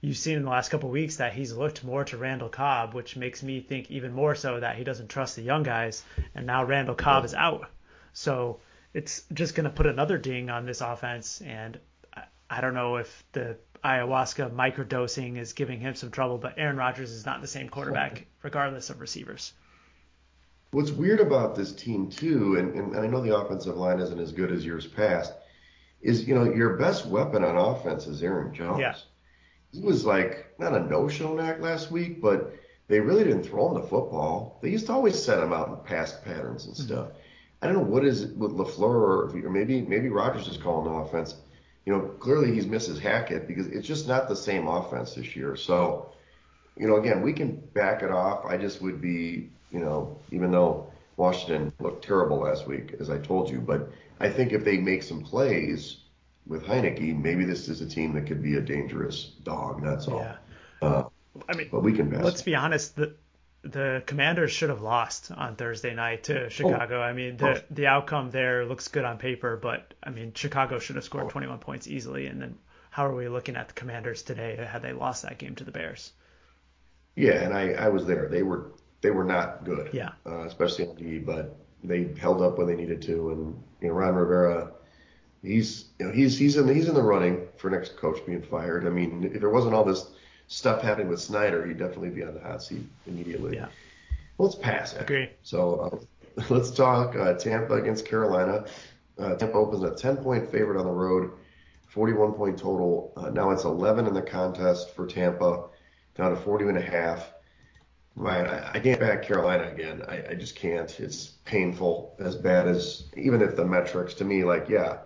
[0.01, 2.93] You've seen in the last couple of weeks that he's looked more to Randall Cobb,
[2.93, 6.03] which makes me think even more so that he doesn't trust the young guys.
[6.35, 7.67] And now Randall Cobb is out.
[8.13, 8.59] So
[8.93, 11.41] it's just going to put another ding on this offense.
[11.41, 11.79] And
[12.13, 16.77] I, I don't know if the ayahuasca microdosing is giving him some trouble, but Aaron
[16.77, 19.53] Rodgers is not the same quarterback, regardless of receivers.
[20.75, 24.33] What's weird about this team too, and, and I know the offensive line isn't as
[24.33, 25.31] good as years past,
[26.01, 28.81] is you know your best weapon on offense is Aaron Jones.
[28.81, 28.95] Yeah.
[29.71, 32.53] He was like not a no-show knack last week, but
[32.89, 34.59] they really didn't throw him the football.
[34.61, 36.87] They used to always set him out in pass patterns and mm-hmm.
[36.87, 37.07] stuff.
[37.61, 40.91] I don't know what is it with Lafleur or, or maybe maybe Rodgers is calling
[40.91, 41.35] the offense.
[41.85, 45.55] You know, clearly he's misses Hackett because it's just not the same offense this year.
[45.55, 46.11] So,
[46.77, 48.45] you know, again, we can back it off.
[48.45, 53.17] I just would be, you know, even though Washington looked terrible last week, as I
[53.17, 55.97] told you, but I think if they make some plays
[56.47, 59.83] with Heinicke, maybe this is a team that could be a dangerous dog.
[59.83, 60.19] That's all.
[60.19, 60.35] Yeah.
[60.81, 61.03] Uh,
[61.49, 62.23] I mean, but we can pass.
[62.23, 62.95] let's be honest.
[62.95, 63.15] The
[63.63, 67.01] the Commanders should have lost on Thursday night to Chicago.
[67.01, 70.97] I mean, the the outcome there looks good on paper, but I mean, Chicago should
[70.97, 72.27] have scored 21 points easily.
[72.27, 72.57] And then
[72.91, 75.71] how are we looking at the Commanders today had they lost that game to the
[75.71, 76.11] Bears?
[77.15, 78.27] Yeah, and I, I was there.
[78.27, 79.89] They were they were not good.
[79.93, 80.11] Yeah.
[80.25, 83.31] Uh, especially on D, but they held up when they needed to.
[83.31, 84.71] And you know, Ron Rivera,
[85.41, 88.41] he's you know he's he's in the, he's in the running for next coach being
[88.41, 88.85] fired.
[88.85, 90.07] I mean, if there wasn't all this
[90.47, 93.55] stuff happening with Snyder, he'd definitely be on the hot seat immediately.
[93.55, 93.67] Yeah.
[94.37, 95.01] Let's pass it.
[95.01, 95.29] Agree.
[95.43, 98.65] So uh, let's talk uh, Tampa against Carolina.
[99.17, 101.31] Uh, Tampa opens a 10 point favorite on the road,
[101.87, 103.13] 41 point total.
[103.15, 105.65] Uh, now it's 11 in the contest for Tampa,
[106.15, 107.31] down to 40 and a half.
[108.15, 110.01] Man, I, I can't back Carolina again.
[110.07, 110.99] I, I just can't.
[110.99, 114.99] It's painful, as bad as even if the metrics to me, like, yeah,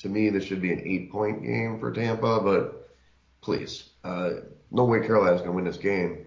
[0.00, 2.90] to me, this should be an eight point game for Tampa, but
[3.40, 4.30] please, uh,
[4.70, 6.26] no way Carolina's going to win this game.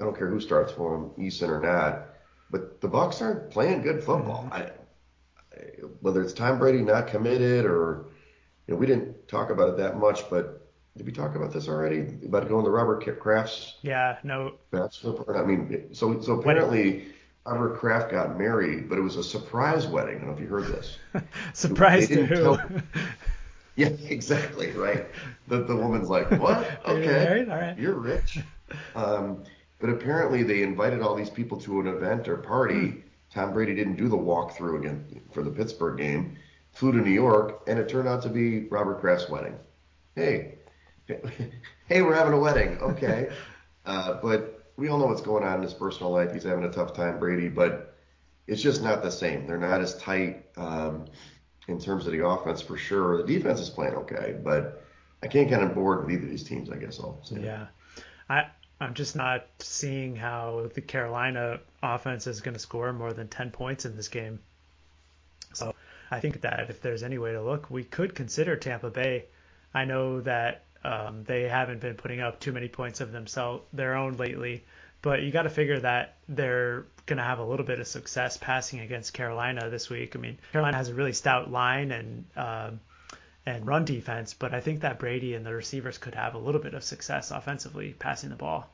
[0.00, 2.06] I don't care who starts for them, Eason or not.
[2.50, 4.48] But the Bucs aren't playing good football.
[4.52, 4.70] I,
[5.52, 5.60] I,
[6.00, 8.06] whether it's Tom Brady not committed or
[8.66, 10.57] you know, we didn't talk about it that much, but
[10.98, 12.00] did we talk about this already?
[12.26, 15.38] About going to Robert Kraft's Yeah, no, bachelor party?
[15.38, 17.06] I mean, so so apparently
[17.46, 20.16] Robert Kraft got married, but it was a surprise wedding.
[20.16, 20.98] I don't know if you heard this.
[21.54, 22.34] surprise to who?
[22.34, 22.60] tell-
[23.76, 25.06] Yeah, exactly, right.
[25.46, 26.80] The the woman's like, what?
[26.88, 27.48] Okay, married?
[27.48, 27.78] All right.
[27.78, 28.40] you're rich.
[28.96, 29.44] Um,
[29.78, 33.04] but apparently they invited all these people to an event or party.
[33.32, 36.36] Tom Brady didn't do the walkthrough again for the Pittsburgh game.
[36.72, 39.54] Flew to New York, and it turned out to be Robert Kraft's wedding.
[40.16, 40.57] Hey,
[41.88, 42.78] hey, we're having a wedding.
[42.78, 43.30] Okay,
[43.86, 46.32] uh, but we all know what's going on in his personal life.
[46.32, 47.96] He's having a tough time, Brady, but
[48.46, 49.46] it's just not the same.
[49.46, 51.06] They're not as tight um,
[51.66, 53.22] in terms of the offense for sure.
[53.22, 54.84] The defense is playing okay, but
[55.22, 56.70] I can't get on board with either of these teams.
[56.70, 57.40] I guess I'll say.
[57.42, 57.66] Yeah,
[58.28, 58.46] I
[58.80, 63.50] I'm just not seeing how the Carolina offense is going to score more than 10
[63.50, 64.38] points in this game.
[65.52, 65.74] So
[66.10, 69.24] I think that if there's any way to look, we could consider Tampa Bay.
[69.74, 73.94] I know that um, they haven't been putting up too many points of themselves their
[73.94, 74.64] own lately,
[75.02, 78.36] but you got to figure that they're going to have a little bit of success
[78.36, 80.14] passing against Carolina this week.
[80.14, 82.70] I mean, Carolina has a really stout line and uh,
[83.46, 86.60] and run defense, but I think that Brady and the receivers could have a little
[86.60, 88.68] bit of success offensively passing the ball.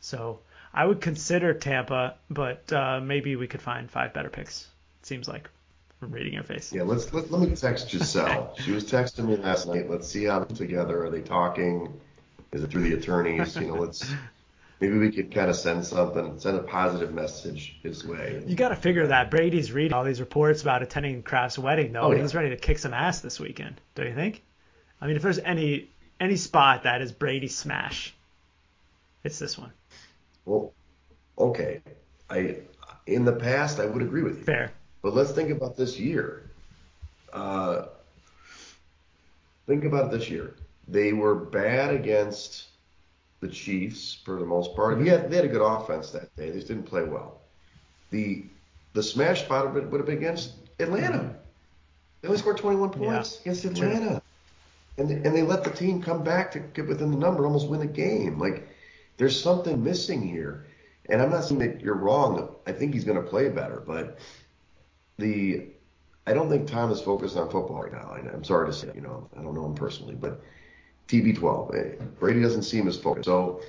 [0.00, 0.40] So
[0.74, 4.68] I would consider Tampa, but uh, maybe we could find five better picks.
[5.00, 5.48] It seems like
[6.00, 6.72] from reading your face.
[6.72, 8.54] Yeah, let's let, let me text Gisele.
[8.64, 9.88] she was texting me last night.
[9.88, 11.04] Let's see how they're together.
[11.04, 12.00] Are they talking?
[12.52, 13.54] Is it through the attorneys?
[13.54, 14.10] You know, let's
[14.80, 18.42] maybe we could kind of send something, send a positive message his way.
[18.46, 22.00] You got to figure that Brady's reading all these reports about attending Kraft's wedding, though.
[22.00, 22.22] Oh, yeah.
[22.22, 23.78] He's ready to kick some ass this weekend.
[23.94, 24.42] Don't you think?
[25.00, 28.14] I mean, if there's any any spot that is Brady smash,
[29.22, 29.72] it's this one.
[30.46, 30.72] Well,
[31.38, 31.82] okay.
[32.30, 32.56] I
[33.06, 34.44] in the past I would agree with you.
[34.44, 34.72] Fair.
[35.02, 36.50] But let's think about this year.
[37.32, 37.86] Uh,
[39.66, 40.54] think about it this year.
[40.88, 42.66] They were bad against
[43.40, 44.96] the Chiefs for the most part.
[44.96, 45.06] Mm-hmm.
[45.06, 46.50] Yeah, they had a good offense that day.
[46.50, 47.40] They just didn't play well.
[48.10, 48.44] The
[48.92, 51.36] the smash spot would have been against Atlanta.
[52.20, 53.40] They only scored 21 points yeah.
[53.52, 54.22] against Atlanta.
[54.98, 57.68] And they, and they let the team come back to get within the number, almost
[57.68, 58.38] win the game.
[58.38, 58.68] Like
[59.16, 60.66] there's something missing here.
[61.08, 62.54] And I'm not saying that you're wrong.
[62.66, 64.18] I think he's going to play better, but
[65.20, 65.68] the
[66.26, 68.10] I don't think Tom is focused on football right now.
[68.32, 70.40] I'm sorry to say, you know, I don't know him personally, but
[71.08, 71.74] TB12.
[71.74, 73.24] Eh, Brady doesn't seem as focused.
[73.24, 73.62] So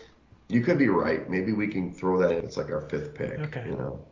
[0.47, 1.29] you could be right.
[1.29, 2.43] Maybe we can throw that in.
[2.43, 3.39] It's like our fifth pick.
[3.39, 3.63] Okay.
[3.65, 4.05] You know.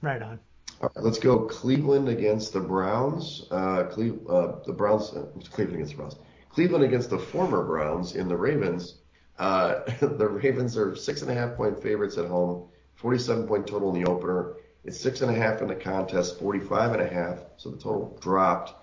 [0.00, 0.40] Right on.
[0.80, 3.46] All right, let's go Cleveland against the Browns.
[3.50, 5.12] Uh, Cle- uh, the Browns.
[5.12, 6.16] Uh, Cleveland against the Browns.
[6.48, 8.96] Cleveland against the former Browns in the Ravens.
[9.38, 12.68] Uh, the Ravens are six and a half point favorites at home.
[12.96, 14.54] 47 point total in the opener.
[14.84, 16.38] It's six and a half in the contest.
[16.38, 17.38] 45 and a half.
[17.56, 18.74] So the total dropped.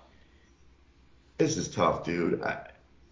[1.38, 2.42] This is tough, dude.
[2.42, 2.68] I,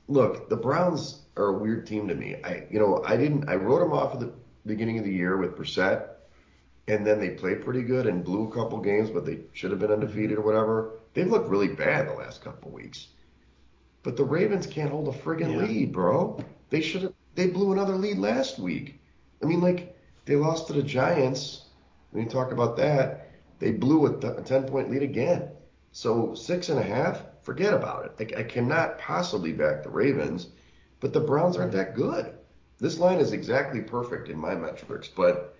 [0.06, 2.36] look, the Browns are a weird team to me.
[2.44, 3.48] I, you know, I didn't.
[3.48, 4.32] I wrote them off at the
[4.66, 6.08] beginning of the year with Brissett,
[6.88, 9.80] and then they played pretty good and blew a couple games, but they should have
[9.80, 11.00] been undefeated or whatever.
[11.14, 13.08] They've looked really bad the last couple weeks.
[14.02, 15.66] But the Ravens can't hold a friggin' yeah.
[15.66, 16.42] lead, bro.
[16.70, 17.12] They should have.
[17.34, 19.00] They blew another lead last week.
[19.42, 21.64] I mean, like they lost to the Giants.
[22.10, 25.50] When you talk about that, they blew a, 10 point lead again.
[25.92, 28.34] So six and a half forget about it.
[28.36, 30.48] I, I cannot possibly back the Ravens,
[31.00, 32.34] but the Browns aren't that good.
[32.78, 35.56] This line is exactly perfect in my metrics, but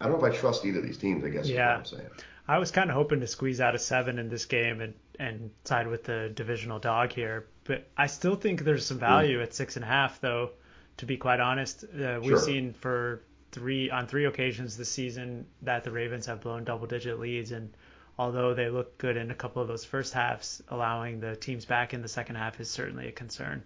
[0.00, 1.24] I don't know if I trust either of these teams.
[1.24, 1.80] I guess yeah.
[1.80, 2.22] is what I'm saying.
[2.48, 5.50] I was kind of hoping to squeeze out a seven in this game and and
[5.64, 9.42] side with the divisional dog here, but I still think there's some value mm.
[9.42, 10.50] at six and a half, though.
[10.98, 12.38] To be quite honest, uh, we've sure.
[12.38, 17.18] seen for three on three occasions this season that the Ravens have blown double digit
[17.18, 17.72] leads and
[18.18, 21.94] although they look good in a couple of those first halves, allowing the teams back
[21.94, 23.62] in the second half is certainly a concern.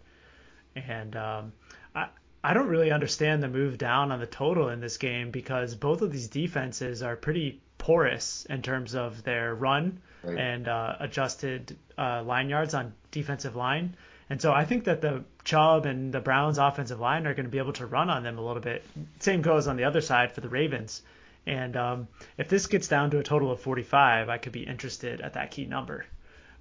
[0.74, 1.52] And um,
[1.94, 2.08] I,
[2.42, 6.02] I don't really understand the move down on the total in this game because both
[6.02, 10.38] of these defenses are pretty porous in terms of their run right.
[10.38, 13.96] and uh, adjusted uh, line yards on defensive line.
[14.28, 17.50] And so I think that the Chubb and the Browns offensive line are going to
[17.50, 18.84] be able to run on them a little bit.
[19.20, 21.02] Same goes on the other side for the Ravens.
[21.46, 25.20] And um, if this gets down to a total of 45, I could be interested
[25.20, 26.04] at that key number.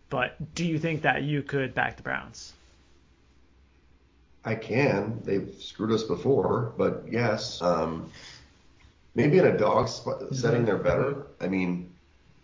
[0.10, 2.54] But do you think that you could back the Browns?
[4.46, 5.22] I can.
[5.24, 7.62] They've screwed us before, but yes.
[7.62, 8.10] Um,
[9.14, 11.28] maybe in a dog setting, they're better.
[11.42, 11.92] I mean,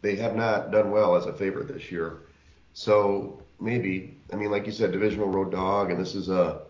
[0.02, 2.18] they have not done well as a favorite this year.
[2.74, 6.62] So maybe, I mean, like you said, divisional road dog, and this is a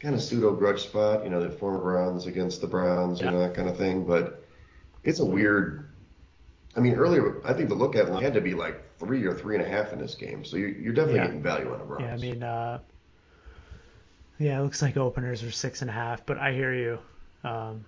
[0.00, 3.26] kind of pseudo grudge spot, you know, the former Browns against the Browns, yeah.
[3.26, 4.04] you know, that kind of thing.
[4.04, 4.44] But
[5.04, 5.86] it's a weird.
[6.76, 9.56] I mean, earlier I think the look at had to be like three or three
[9.56, 11.26] and a half in this game, so you're, you're definitely yeah.
[11.26, 12.22] getting value on the Browns.
[12.22, 12.78] Yeah, I mean, uh,
[14.38, 16.98] yeah, it looks like openers are six and a half, but I hear you.
[17.42, 17.84] Um,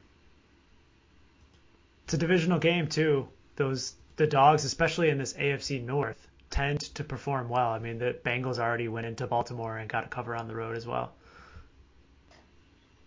[2.04, 3.28] it's a divisional game too.
[3.56, 7.70] Those the dogs, especially in this AFC North, tend to perform well.
[7.70, 10.76] I mean, the Bengals already went into Baltimore and got a cover on the road
[10.76, 11.12] as well.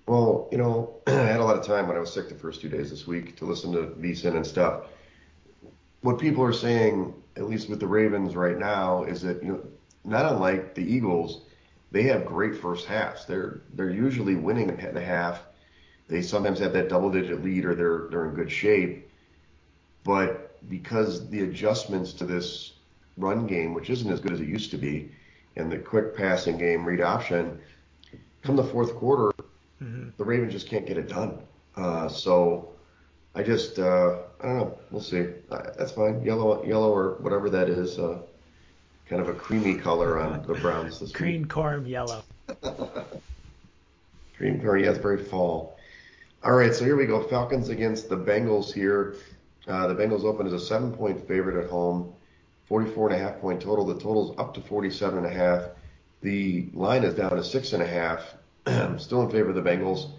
[0.07, 2.59] Well, you know, I had a lot of time when I was sick the first
[2.59, 4.87] two days this week to listen to VSIN and stuff.
[6.01, 9.61] What people are saying, at least with the Ravens right now, is that you know,
[10.03, 11.41] not unlike the Eagles,
[11.91, 13.25] they have great first halves.
[13.25, 15.41] They're they're usually winning the half.
[16.07, 19.09] They sometimes have that double digit lead or they're they're in good shape.
[20.03, 22.74] But because the adjustments to this
[23.17, 25.11] run game, which isn't as good as it used to be,
[25.55, 27.59] and the quick passing game, read option,
[28.43, 29.31] come the fourth quarter,
[29.83, 30.09] Mm-hmm.
[30.17, 31.37] the Ravens just can't get it done.
[31.75, 32.69] Uh, so
[33.35, 34.77] I just uh, I don't know.
[34.89, 35.25] We'll see.
[35.51, 36.23] Uh, that's fine.
[36.23, 37.99] Yellow, yellow or whatever that is.
[37.99, 38.19] Uh,
[39.09, 41.49] kind of a creamy color on the Browns this Green week.
[41.49, 42.23] corn yellow.
[44.37, 44.83] Green corn.
[44.83, 45.77] Yeah, it's very fall.
[46.43, 47.21] All right, so here we go.
[47.23, 49.15] Falcons against the Bengals here.
[49.67, 52.13] Uh, the Bengals open as a seven-point favorite at home.
[52.65, 53.85] 44 and a half point total.
[53.85, 55.69] The total's up to 47 and a half.
[56.21, 58.35] The line is down to six and a half.
[58.99, 60.11] Still in favor of the Bengals.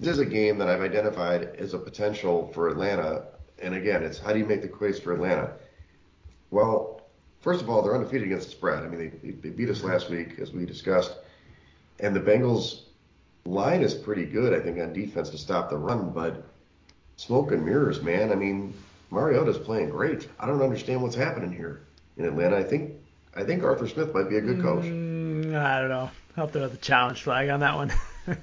[0.00, 3.26] This is a game that I've identified as a potential for Atlanta.
[3.60, 5.52] And again, it's how do you make the case for Atlanta?
[6.50, 7.02] Well,
[7.40, 8.82] first of all, they're undefeated against the spread.
[8.82, 11.14] I mean, they, they beat us last week, as we discussed.
[12.00, 12.82] And the Bengals
[13.44, 16.10] line is pretty good, I think, on defense to stop the run.
[16.10, 16.44] But
[17.16, 18.32] smoke and mirrors, man.
[18.32, 18.74] I mean,
[19.10, 20.28] Mariota's playing great.
[20.38, 21.80] I don't understand what's happening here
[22.16, 22.56] in Atlanta.
[22.56, 22.92] I think
[23.34, 24.84] I think Arthur Smith might be a good coach.
[24.84, 26.10] Mm, I don't know.
[26.36, 27.92] I'll throw the challenge flag on that one.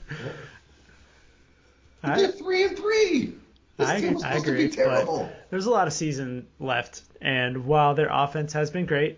[2.04, 3.34] I- They're three and three.
[3.78, 5.30] This I, team was I agree, to be terrible.
[5.49, 9.17] there's a lot of season left, and while their offense has been great,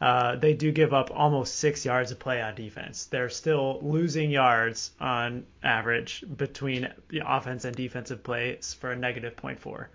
[0.00, 3.06] uh, they do give up almost six yards of play on defense.
[3.06, 9.34] They're still losing yards on average between the offense and defensive plays for a negative
[9.34, 9.86] 0.4.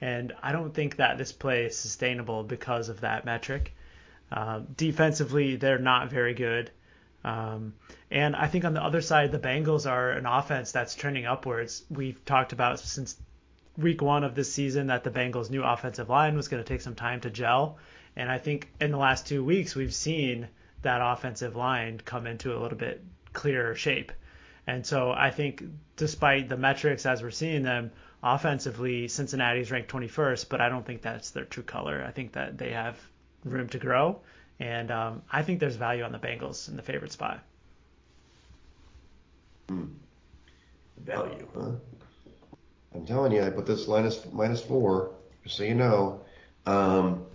[0.00, 3.74] And I don't think that this play is sustainable because of that metric.
[4.30, 6.70] Uh, defensively, they're not very good.
[7.24, 7.74] Um,
[8.10, 11.84] and I think on the other side, the Bengals are an offense that's trending upwards.
[11.90, 13.16] We've talked about since
[13.76, 16.80] week one of this season that the Bengals' new offensive line was going to take
[16.80, 17.78] some time to gel.
[18.16, 20.48] And I think in the last two weeks, we've seen
[20.82, 24.12] that offensive line come into a little bit clearer shape.
[24.66, 25.62] And so I think
[25.96, 27.90] despite the metrics as we're seeing them,
[28.22, 32.04] offensively, Cincinnati's ranked 21st, but I don't think that's their true color.
[32.06, 32.98] I think that they have
[33.44, 34.20] room to grow.
[34.60, 37.40] And um, I think there's value on the Bengals in the favorite spot.
[41.04, 41.70] Value, huh?
[42.94, 45.10] I'm telling you, I put this minus minus four,
[45.44, 46.20] just so you know.
[46.66, 47.26] Um,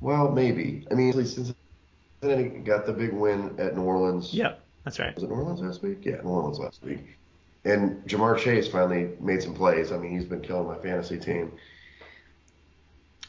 [0.00, 0.86] well, maybe.
[0.90, 4.34] I mean, at least Cincinnati got the big win at New Orleans.
[4.34, 5.14] Yep, that's right.
[5.14, 5.98] Was it New Orleans last week?
[6.02, 7.18] Yeah, New Orleans last week.
[7.64, 9.92] And Ja'Marr Chase finally made some plays.
[9.92, 11.52] I mean, he's been killing my fantasy team.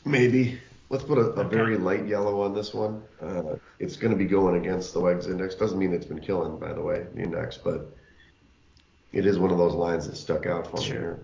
[0.06, 0.60] Maybe.
[0.90, 3.04] Let's put a, a very light yellow on this one.
[3.22, 5.56] Uh, it's going to be going against the WEGS index.
[5.56, 7.96] Doesn't mean it's been killing, by the way, the index, but
[9.12, 11.20] it is one of those lines that stuck out for me here.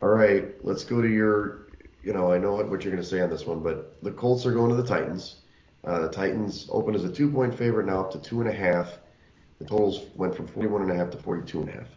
[0.00, 1.66] All right, let's go to your.
[2.02, 4.12] You know, I know what, what you're going to say on this one, but the
[4.12, 5.36] Colts are going to the Titans.
[5.84, 8.98] Uh, the Titans open as a two-point favorite, now up to two and a half.
[9.58, 11.88] The totals went from 41 and a half to 42 and a half.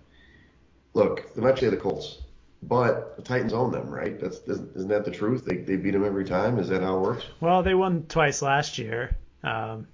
[0.94, 2.18] Look, the match say the Colts,
[2.64, 4.20] but the Titans own them, right?
[4.20, 5.46] That's isn't isn't that the truth?
[5.46, 6.58] They they beat them every time.
[6.60, 7.24] Is that how it works?
[7.40, 9.16] Well, they won twice last year.
[9.44, 9.88] Um,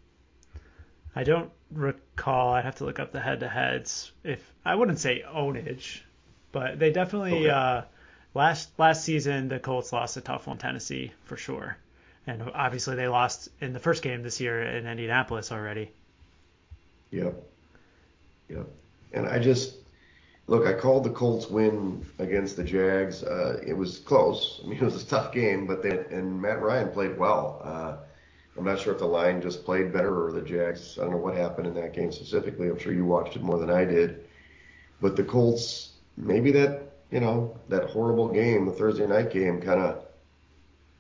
[1.16, 2.54] I don't recall.
[2.54, 4.12] I'd have to look up the head-to-heads.
[4.24, 6.02] If I wouldn't say ownage,
[6.52, 7.50] but they definitely Okay.
[7.50, 7.82] uh,
[8.34, 11.78] last last season the Colts lost a tough one, Tennessee for sure,
[12.26, 15.92] and obviously they lost in the first game this year in Indianapolis already.
[17.12, 17.42] Yep.
[18.50, 18.68] Yep.
[19.14, 19.76] And I just
[20.48, 20.66] look.
[20.66, 23.24] I called the Colts win against the Jags.
[23.24, 24.62] Uh, it was close.
[24.64, 27.62] I mean, it was a tough game, but they and Matt Ryan played well.
[27.64, 27.98] Uh,
[28.58, 30.98] I'm not sure if the line just played better or the Jags.
[30.98, 32.70] I don't know what happened in that game specifically.
[32.70, 34.26] I'm sure you watched it more than I did.
[35.00, 39.82] But the Colts, maybe that you know that horrible game, the Thursday night game, kind
[39.82, 40.06] of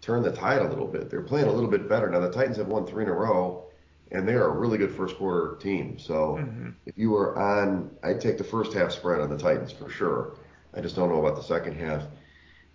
[0.02, 1.10] turned the tide a little bit.
[1.10, 2.20] They're playing a little bit better now.
[2.20, 3.67] The Titans have won three in a row,
[4.12, 6.00] and they are a really good first quarter team.
[6.00, 6.38] So
[6.86, 10.36] if you were on, I'd take the first half spread on the Titans for sure.
[10.74, 12.04] I just don't know about the second half.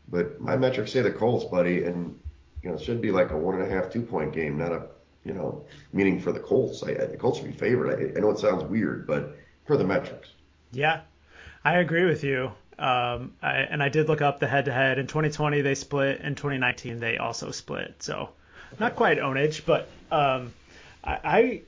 [0.08, 2.18] But my metrics say the Colts, buddy, and
[2.62, 4.72] you know it should be like a one and a half, two point game, not
[4.72, 4.86] a
[5.24, 6.82] you know meaning for the Colts.
[6.82, 7.90] I, the Colts should be favored.
[7.90, 10.30] I, I know it sounds weird, but for the metrics.
[10.72, 11.02] Yeah,
[11.64, 12.50] I agree with you.
[12.78, 14.98] Um, I, and I did look up the head-to-head.
[14.98, 16.20] In 2020 they split.
[16.20, 18.02] In 2019 they also split.
[18.02, 18.30] So
[18.80, 20.52] not quite ownage, but um,
[21.04, 21.60] I, I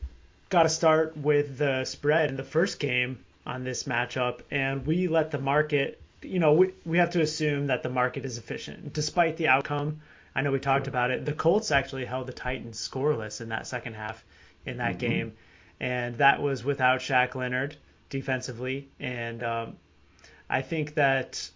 [0.48, 5.08] got to start with the spread in the first game on this matchup, and we
[5.08, 6.00] let the market.
[6.22, 10.00] You know, we we have to assume that the market is efficient, despite the outcome.
[10.34, 11.24] I know we talked about it.
[11.24, 14.24] The Colts actually held the Titans scoreless in that second half
[14.66, 15.32] in that game,
[15.80, 17.76] and that was without Shaq Leonard
[18.08, 18.88] defensively.
[18.98, 19.76] And um,
[20.48, 21.50] I think that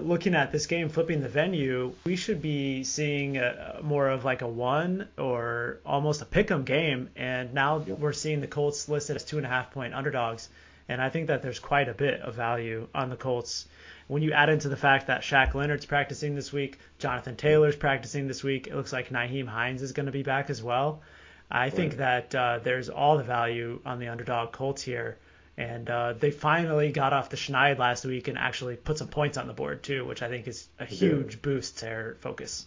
[0.00, 4.24] looking at this game, flipping the venue, we should be seeing a, a more of
[4.24, 7.10] like a one or almost a pick'em game.
[7.16, 10.48] And now we're seeing the Colts listed as two and a half point underdogs.
[10.88, 13.66] And I think that there's quite a bit of value on the Colts.
[14.08, 18.28] When you add into the fact that Shaq Leonard's practicing this week, Jonathan Taylor's practicing
[18.28, 21.00] this week, it looks like Nyheim Hines is going to be back as well.
[21.50, 25.18] I think that uh, there's all the value on the underdog Colts here.
[25.56, 29.36] And uh, they finally got off the schneid last week and actually put some points
[29.36, 31.40] on the board too, which I think is a huge yeah.
[31.42, 32.66] boost to their focus.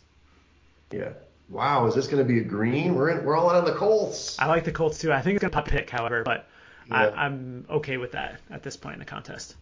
[0.91, 1.13] Yeah.
[1.49, 2.95] Wow, is this going to be a green?
[2.95, 4.37] We're in, we're all in on the Colts.
[4.39, 5.11] I like the Colts too.
[5.13, 6.47] I think it's going to pop pick, however, but
[6.87, 6.95] yeah.
[6.95, 9.55] I, I'm okay with that at this point in the contest.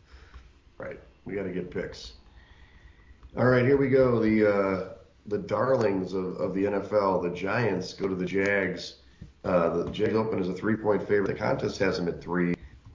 [0.78, 1.00] Right.
[1.26, 2.14] We got to get picks.
[3.38, 4.20] All right, here we go.
[4.20, 4.90] The uh,
[5.26, 8.96] the darlings of, of the NFL, the Giants, go to the Jags.
[9.44, 11.28] Uh, the Jags open as a three point favorite.
[11.28, 12.54] The contest has them at three.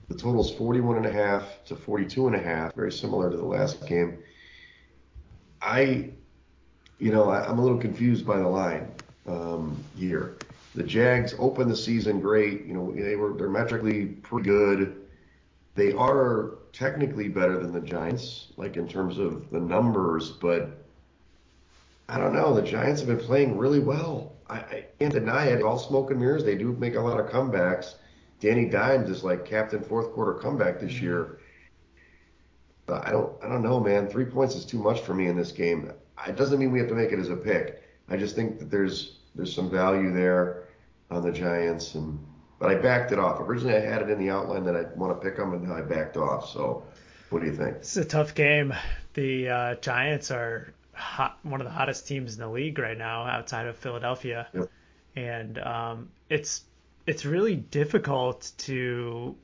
[0.09, 3.37] The total is 41 and a half to 42 and a half, very similar to
[3.37, 4.17] the last game.
[5.61, 6.09] I,
[6.97, 8.91] you know, I, am a little confused by the line
[9.27, 10.37] um, here.
[10.73, 12.65] The Jags opened the season great.
[12.65, 14.95] You know, they were they're metrically pretty good.
[15.75, 20.85] They are technically better than the Giants, like in terms of the numbers, but
[22.07, 22.55] I don't know.
[22.55, 24.33] The Giants have been playing really well.
[24.49, 25.61] I, I can't deny it.
[25.61, 26.43] All smoke and mirrors.
[26.43, 27.93] They do make a lot of comebacks.
[28.39, 31.05] Danny Dimes is like captain fourth quarter comeback this mm-hmm.
[31.05, 31.39] year.
[32.85, 34.07] But I don't I don't know, man.
[34.07, 35.91] Three points is too much for me in this game.
[36.27, 37.83] It doesn't mean we have to make it as a pick.
[38.09, 40.65] I just think that there's there's some value there
[41.11, 42.19] on the Giants and
[42.59, 43.39] but I backed it off.
[43.39, 45.75] Originally I had it in the outline that I want to pick them and now
[45.75, 46.49] I backed off.
[46.49, 46.83] So
[47.29, 47.77] what do you think?
[47.77, 48.73] It's a tough game.
[49.13, 53.23] The uh, Giants are hot, one of the hottest teams in the league right now
[53.23, 54.69] outside of Philadelphia, yep.
[55.15, 56.63] and um, it's
[57.09, 59.35] it's really difficult to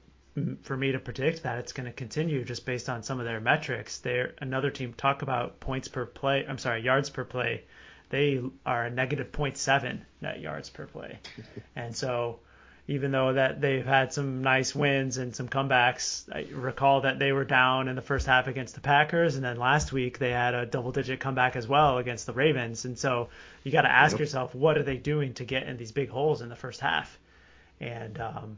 [0.62, 3.40] for me to predict that it's going to continue just based on some of their
[3.40, 3.98] metrics.
[4.00, 6.46] They're another team talk about points per play.
[6.48, 7.64] I'm sorry, yards per play.
[8.10, 11.18] They are a negative 0.7 net yards per play,
[11.76, 12.40] and so
[12.88, 16.32] even though that they've had some nice wins and some comebacks.
[16.32, 19.58] I recall that they were down in the first half against the Packers, and then
[19.58, 22.86] last week they had a double-digit comeback as well against the Ravens.
[22.86, 23.30] And so
[23.64, 24.20] you got to ask yep.
[24.20, 27.18] yourself, what are they doing to get in these big holes in the first half?
[27.80, 28.58] And um,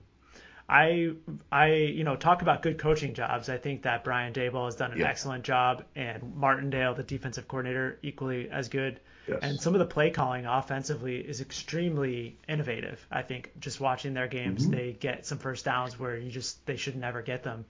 [0.69, 1.13] I,
[1.51, 3.47] I, you know, talk about good coaching jobs.
[3.47, 7.97] I think that Brian Daboll has done an excellent job, and Martindale, the defensive coordinator,
[8.01, 8.99] equally as good.
[9.27, 9.39] Yes.
[9.41, 13.05] And some of the play calling offensively is extremely innovative.
[13.11, 14.71] I think just watching their games, mm-hmm.
[14.71, 17.65] they get some first downs where you just they should never get them.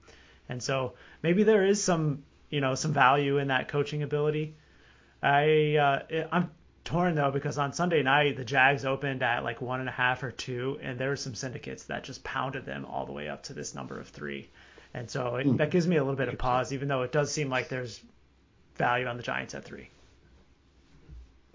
[0.48, 4.54] And so maybe there is some you know some value in that coaching ability.
[5.22, 6.50] I uh, I'm
[6.88, 10.22] torn though because on Sunday night the Jags opened at like one and a half
[10.22, 13.42] or two, and there were some syndicates that just pounded them all the way up
[13.44, 14.48] to this number of three.
[14.94, 15.58] And so it, mm.
[15.58, 18.00] that gives me a little bit of pause, even though it does seem like there's
[18.76, 19.90] value on the Giants at three.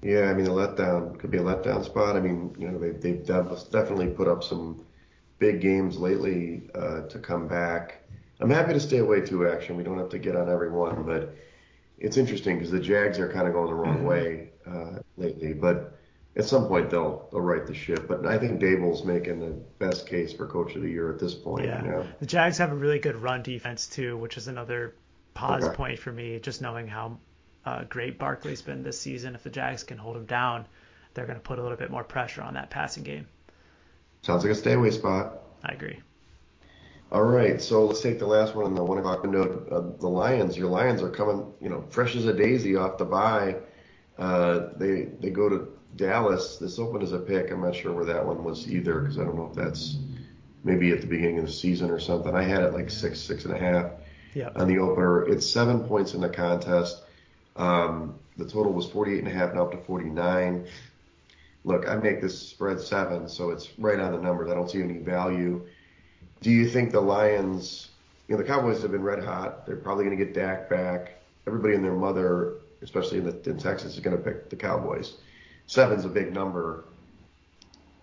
[0.03, 2.15] Yeah, I mean, a letdown could be a letdown spot.
[2.15, 4.85] I mean, you know, they, they've definitely put up some
[5.39, 8.03] big games lately uh, to come back.
[8.39, 9.77] I'm happy to stay away too, action.
[9.77, 11.35] We don't have to get on every one, but
[11.97, 14.05] it's interesting because the Jags are kind of going the wrong mm-hmm.
[14.05, 15.53] way uh, lately.
[15.53, 15.97] But
[16.35, 18.07] at some point they'll they'll right the ship.
[18.07, 21.33] But I think Daboll's making the best case for Coach of the Year at this
[21.33, 21.65] point.
[21.65, 22.07] Yeah, you know?
[22.19, 24.95] the Jags have a really good run defense too, which is another
[25.33, 25.75] pause okay.
[25.75, 26.39] point for me.
[26.39, 27.17] Just knowing how
[27.65, 29.35] uh, great Barkley's been this season.
[29.35, 30.65] If the Jags can hold him down,
[31.13, 33.27] they're going to put a little bit more pressure on that passing game.
[34.21, 35.39] Sounds like a stay away spot.
[35.63, 35.99] I agree.
[37.11, 39.67] All right, so let's take the last one on the one o'clock window.
[39.69, 40.57] Uh, the Lions.
[40.57, 43.57] Your Lions are coming, you know, fresh as a daisy off the bye.
[44.17, 46.57] Uh, they they go to Dallas.
[46.57, 47.51] This opened as a pick.
[47.51, 49.97] I'm not sure where that one was either because I don't know if that's
[50.63, 52.33] maybe at the beginning of the season or something.
[52.33, 53.91] I had it like six, six and a half
[54.33, 54.53] yep.
[54.55, 55.27] on the opener.
[55.27, 57.03] It's seven points in the contest.
[57.55, 60.67] Um, the total was 48 and a half, now up to 49.
[61.65, 64.49] Look, I make this spread seven, so it's right on the numbers.
[64.49, 65.65] I don't see any value.
[66.41, 67.89] Do you think the Lions,
[68.27, 69.65] you know, the Cowboys have been red hot.
[69.65, 71.19] They're probably going to get Dak back.
[71.47, 75.15] Everybody and their mother, especially in, the, in Texas, is going to pick the Cowboys.
[75.67, 76.85] Seven's a big number.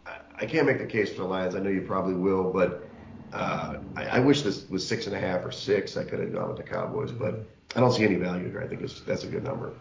[0.06, 1.54] I, I can't make the case for the Lions.
[1.54, 2.84] I know you probably will, but
[3.32, 5.96] uh, I, I wish this was six and a half or six.
[5.96, 8.62] I could have gone with the Cowboys, but I don't see any value here.
[8.62, 9.72] I think that's a good number.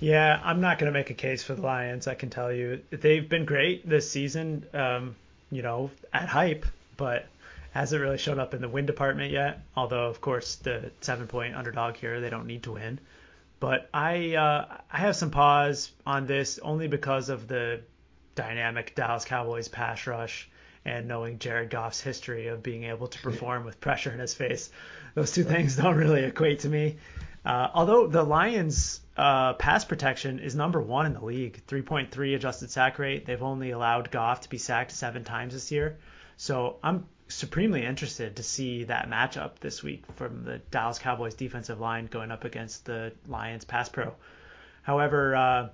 [0.00, 2.08] Yeah, I'm not going to make a case for the Lions.
[2.08, 4.66] I can tell you they've been great this season.
[4.74, 5.14] Um,
[5.50, 6.64] you know, at hype,
[6.96, 7.26] but
[7.72, 9.60] hasn't really shown up in the win department yet.
[9.76, 12.98] Although, of course, the seven point underdog here, they don't need to win.
[13.62, 17.82] But I uh, I have some pause on this only because of the
[18.34, 20.50] dynamic Dallas Cowboys pass rush
[20.84, 24.68] and knowing Jared Goff's history of being able to perform with pressure in his face.
[25.14, 26.96] Those two things don't really equate to me.
[27.44, 32.68] Uh, although the Lions' uh, pass protection is number one in the league, 3.3 adjusted
[32.68, 33.26] sack rate.
[33.26, 35.98] They've only allowed Goff to be sacked seven times this year.
[36.36, 41.80] So I'm supremely interested to see that matchup this week from the Dallas Cowboys defensive
[41.80, 44.14] line going up against the Lions pass pro.
[44.82, 45.68] However, uh,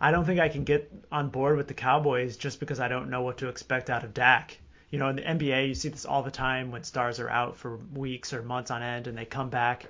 [0.00, 3.10] I don't think I can get on board with the Cowboys just because I don't
[3.10, 4.58] know what to expect out of Dak.
[4.90, 7.56] You know, in the NBA, you see this all the time when stars are out
[7.56, 9.86] for weeks or months on end and they come back.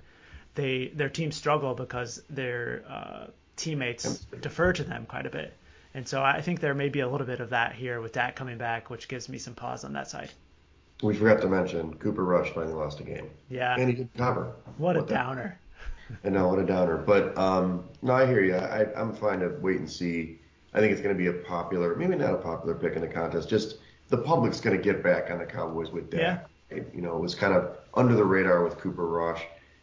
[0.55, 5.53] They their teams struggle because their uh, teammates defer to them quite a bit.
[5.95, 8.35] And so I think there may be a little bit of that here with Dak
[8.35, 10.31] coming back, which gives me some pause on that side.
[11.03, 13.31] We forgot to mention Cooper Rush finally lost a game.
[13.49, 13.75] Yeah.
[13.79, 14.55] And he did cover.
[14.79, 15.59] What, what a downer.
[16.25, 16.97] I know, what a downer.
[16.97, 18.55] But um, no, I hear you.
[18.55, 20.41] I, I'm fine to wait and see.
[20.73, 23.09] I think it's going to be a popular, maybe not a popular pick in the
[23.09, 23.49] contest.
[23.49, 23.79] Just
[24.09, 26.49] the public's going to get back on the Cowboys with Dak.
[26.71, 26.83] Yeah.
[26.95, 29.43] you know, it was kind of under the radar with Cooper Rush,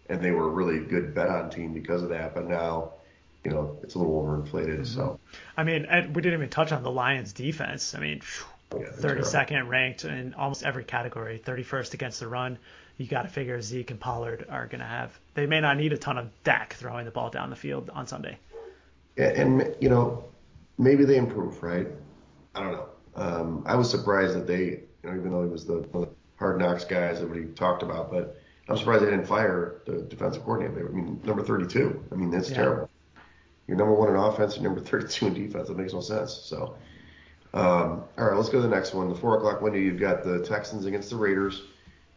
[0.10, 2.36] and they were a really good bet on team because of that.
[2.36, 2.94] But now
[3.44, 4.82] you know, it's a little overinflated.
[4.82, 4.84] Mm-hmm.
[4.84, 5.20] So,
[5.58, 7.96] I mean, we didn't even touch on the Lions' defense.
[7.96, 8.22] I mean,
[8.74, 12.58] yeah, 32nd ranked in almost every category, 31st against the run.
[12.98, 15.18] You got to figure Zeke and Pollard are going to have.
[15.34, 18.08] They may not need a ton of Dak throwing the ball down the field on
[18.08, 18.38] Sunday.
[19.18, 20.26] Yeah, and you know,
[20.78, 21.88] maybe they improve, right?
[22.56, 22.90] I don't know.
[23.16, 26.60] Um, I was surprised that they, you know, even though he was the, the hard
[26.60, 30.88] knocks guys that everybody talked about, but I'm surprised they didn't fire the defensive coordinator.
[30.88, 32.06] I mean, number 32.
[32.12, 32.56] I mean, that's yeah.
[32.56, 32.90] terrible.
[33.68, 35.68] You're number one in offense and number 32 in defense.
[35.68, 36.34] That makes no sense.
[36.34, 36.76] So,
[37.54, 39.10] um, all right, let's go to the next one.
[39.10, 41.64] The four o'clock window, you've got the Texans against the Raiders.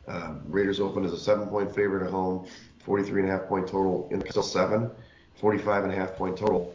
[0.06, 2.46] Um, Raiders open as a seven point favorite at home,
[2.80, 4.08] 43 and a half point total.
[4.12, 4.90] In still seven,
[5.36, 6.74] 45 and a half point total.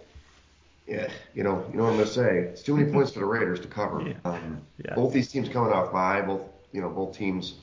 [0.87, 2.39] Yeah, you know, you know what I'm gonna say.
[2.39, 4.01] It's too many points for the Raiders to cover.
[4.01, 4.13] Yeah.
[4.25, 4.95] Um, yeah.
[4.95, 6.21] Both these teams coming off bye.
[6.21, 6.41] Both,
[6.71, 7.55] you know, both teams.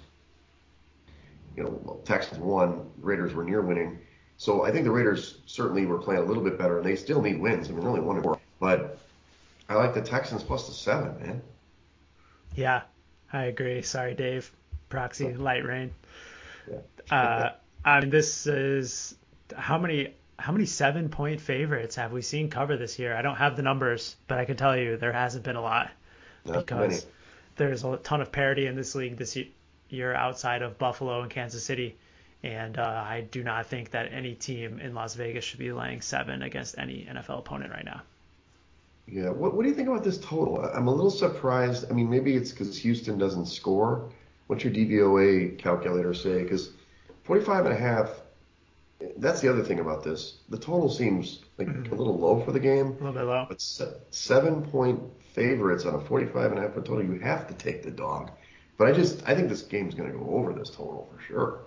[1.57, 2.89] You know, well, Texans won.
[3.01, 3.99] Raiders were near winning.
[4.39, 7.21] So I think the Raiders certainly were playing a little bit better, and they still
[7.21, 7.69] need wins.
[7.69, 9.01] I mean, only one four, but
[9.69, 11.43] I like the Texans plus the seven, man.
[12.55, 12.83] Yeah,
[13.33, 13.83] I agree.
[13.83, 14.51] Sorry, Dave.
[14.89, 15.93] Proxy light rain.
[16.71, 16.79] Yeah.
[17.17, 17.51] uh,
[17.85, 19.15] I mean, this is
[19.57, 23.17] how many how many seven point favorites have we seen cover this year?
[23.17, 25.91] I don't have the numbers, but I can tell you there hasn't been a lot
[26.45, 27.07] Not because
[27.57, 29.37] there's a ton of parity in this league this
[29.89, 31.97] year outside of Buffalo and Kansas City.
[32.43, 36.01] And uh, I do not think that any team in Las Vegas should be laying
[36.01, 38.03] seven against any NFL opponent right now.
[39.07, 39.31] Yeah.
[39.31, 40.61] What, what do you think about this total?
[40.61, 41.91] I'm a little surprised.
[41.91, 44.11] I mean, maybe it's because Houston doesn't score.
[44.47, 46.43] What's your DVOA calculator say?
[46.43, 46.71] Because
[47.25, 48.11] 45 and a half,
[49.17, 50.39] that's the other thing about this.
[50.49, 51.93] The total seems like mm-hmm.
[51.93, 52.87] a little low for the game.
[52.87, 53.47] A little bit low.
[53.49, 55.01] But seven point
[55.35, 58.31] favorites on a 45 and a half total, you have to take the dog.
[58.79, 61.61] But I just, I think this game's going to go over this total for sure.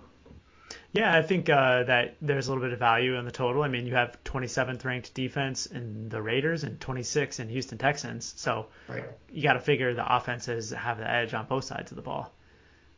[0.92, 3.62] Yeah, I think uh, that there's a little bit of value in the total.
[3.62, 8.34] I mean, you have 27th ranked defense in the Raiders and 26 in Houston Texans.
[8.36, 9.04] So right.
[9.32, 12.32] you got to figure the offenses have the edge on both sides of the ball.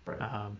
[0.07, 0.20] Right.
[0.20, 0.57] Um,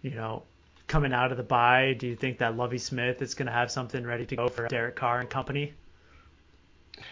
[0.00, 0.44] you know,
[0.86, 3.70] coming out of the bye, do you think that Lovie Smith is going to have
[3.70, 5.74] something ready to go for Derek Carr and company?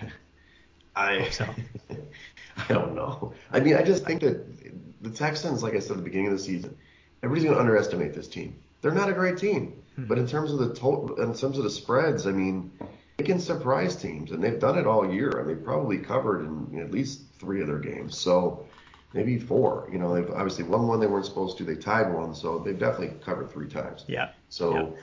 [0.96, 1.46] I so.
[2.56, 3.34] I don't know.
[3.52, 6.32] I mean, I just think that the Texans, like I said at the beginning of
[6.32, 6.78] the season,
[7.22, 9.82] everybody's going to underestimate this team they're not a great team.
[9.92, 10.08] Mm-hmm.
[10.08, 12.70] But in terms of the total, in terms of the spreads, I mean,
[13.16, 16.80] they can surprise teams, and they've done it all year, and they've probably covered in
[16.80, 18.18] at least three of their games.
[18.18, 18.66] So
[19.14, 19.88] maybe four.
[19.90, 21.64] You know, they've obviously won one they weren't supposed to.
[21.64, 24.04] They tied one, so they've definitely covered three times.
[24.06, 24.30] Yeah.
[24.50, 25.02] So yeah.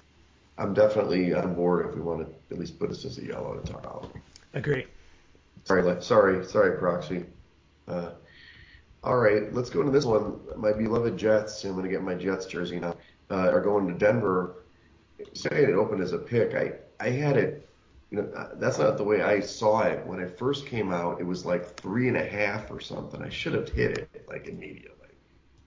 [0.59, 3.55] I'm definitely on board if we want to at least put us as a yellow
[3.55, 4.11] to talk about.
[4.53, 4.85] Agree.
[5.65, 7.25] Sorry, sorry, sorry, Proxy.
[7.87, 8.11] Uh,
[9.03, 10.39] all right, let's go into this one.
[10.55, 11.63] My beloved Jets.
[11.63, 12.95] I'm going to get my Jets jersey now
[13.29, 14.63] uh, are going to Denver,
[15.33, 17.69] saying it opened as a pick, I I had it.
[18.11, 21.19] You know, uh, that's not the way I saw it when it first came out.
[21.19, 23.21] It was like three and a half or something.
[23.21, 24.93] I should have hit it like immediately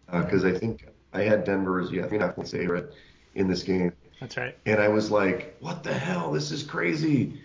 [0.06, 2.94] because uh, I think I had Denver as yeah three and a half points favorite
[3.34, 3.92] in this game.
[4.20, 4.56] That's right.
[4.66, 6.32] And I was like, what the hell?
[6.32, 7.40] This is crazy.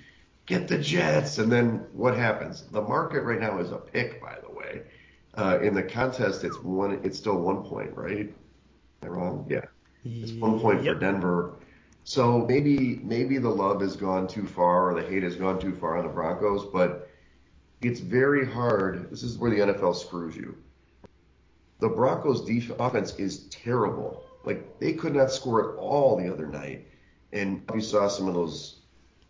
[0.45, 1.37] Get the Jets.
[1.37, 2.63] And then what happens?
[2.71, 4.83] The market right now is a pick, by the way.
[5.35, 6.99] Uh, in the contest, it's one.
[7.03, 8.33] It's still one point, right?
[9.01, 9.45] Am I wrong?
[9.49, 9.65] Yeah.
[10.03, 10.95] It's one point yep.
[10.95, 11.53] for Denver.
[12.03, 15.75] So maybe maybe the love has gone too far or the hate has gone too
[15.75, 17.09] far on the Broncos, but
[17.81, 19.09] it's very hard.
[19.11, 20.57] This is where the NFL screws you.
[21.79, 24.23] The Broncos' def- offense is terrible.
[24.43, 26.87] Like they could not score at all the other night,
[27.33, 28.77] and you saw some of those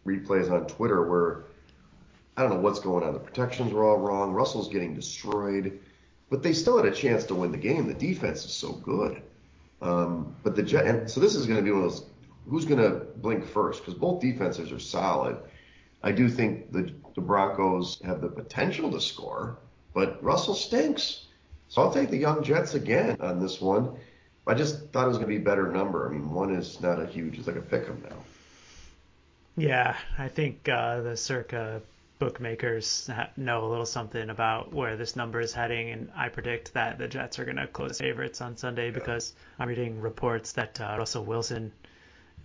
[0.05, 1.43] replays on Twitter where
[2.37, 3.13] I don't know what's going on.
[3.13, 4.31] The protections were all wrong.
[4.31, 5.79] Russell's getting destroyed,
[6.29, 7.87] but they still had a chance to win the game.
[7.87, 9.21] The defense is so good.
[9.81, 12.05] Um, but the Jet, and so this is going to be one of those
[12.47, 15.37] who's going to blink first because both defenses are solid.
[16.03, 19.57] I do think the, the Broncos have the potential to score,
[19.93, 21.25] but Russell stinks.
[21.67, 23.95] So I'll take the young Jets again on this one.
[24.47, 26.07] I just thought it was going to be a better number.
[26.07, 28.17] I mean, one is not a huge, it's like a pick 'em now.
[29.55, 31.81] Yeah, I think uh, the circa
[32.21, 36.99] bookmakers know a little something about where this number is heading, and I predict that
[36.99, 40.95] the Jets are going to close favorites on Sunday because I'm reading reports that uh,
[40.99, 41.71] Russell Wilson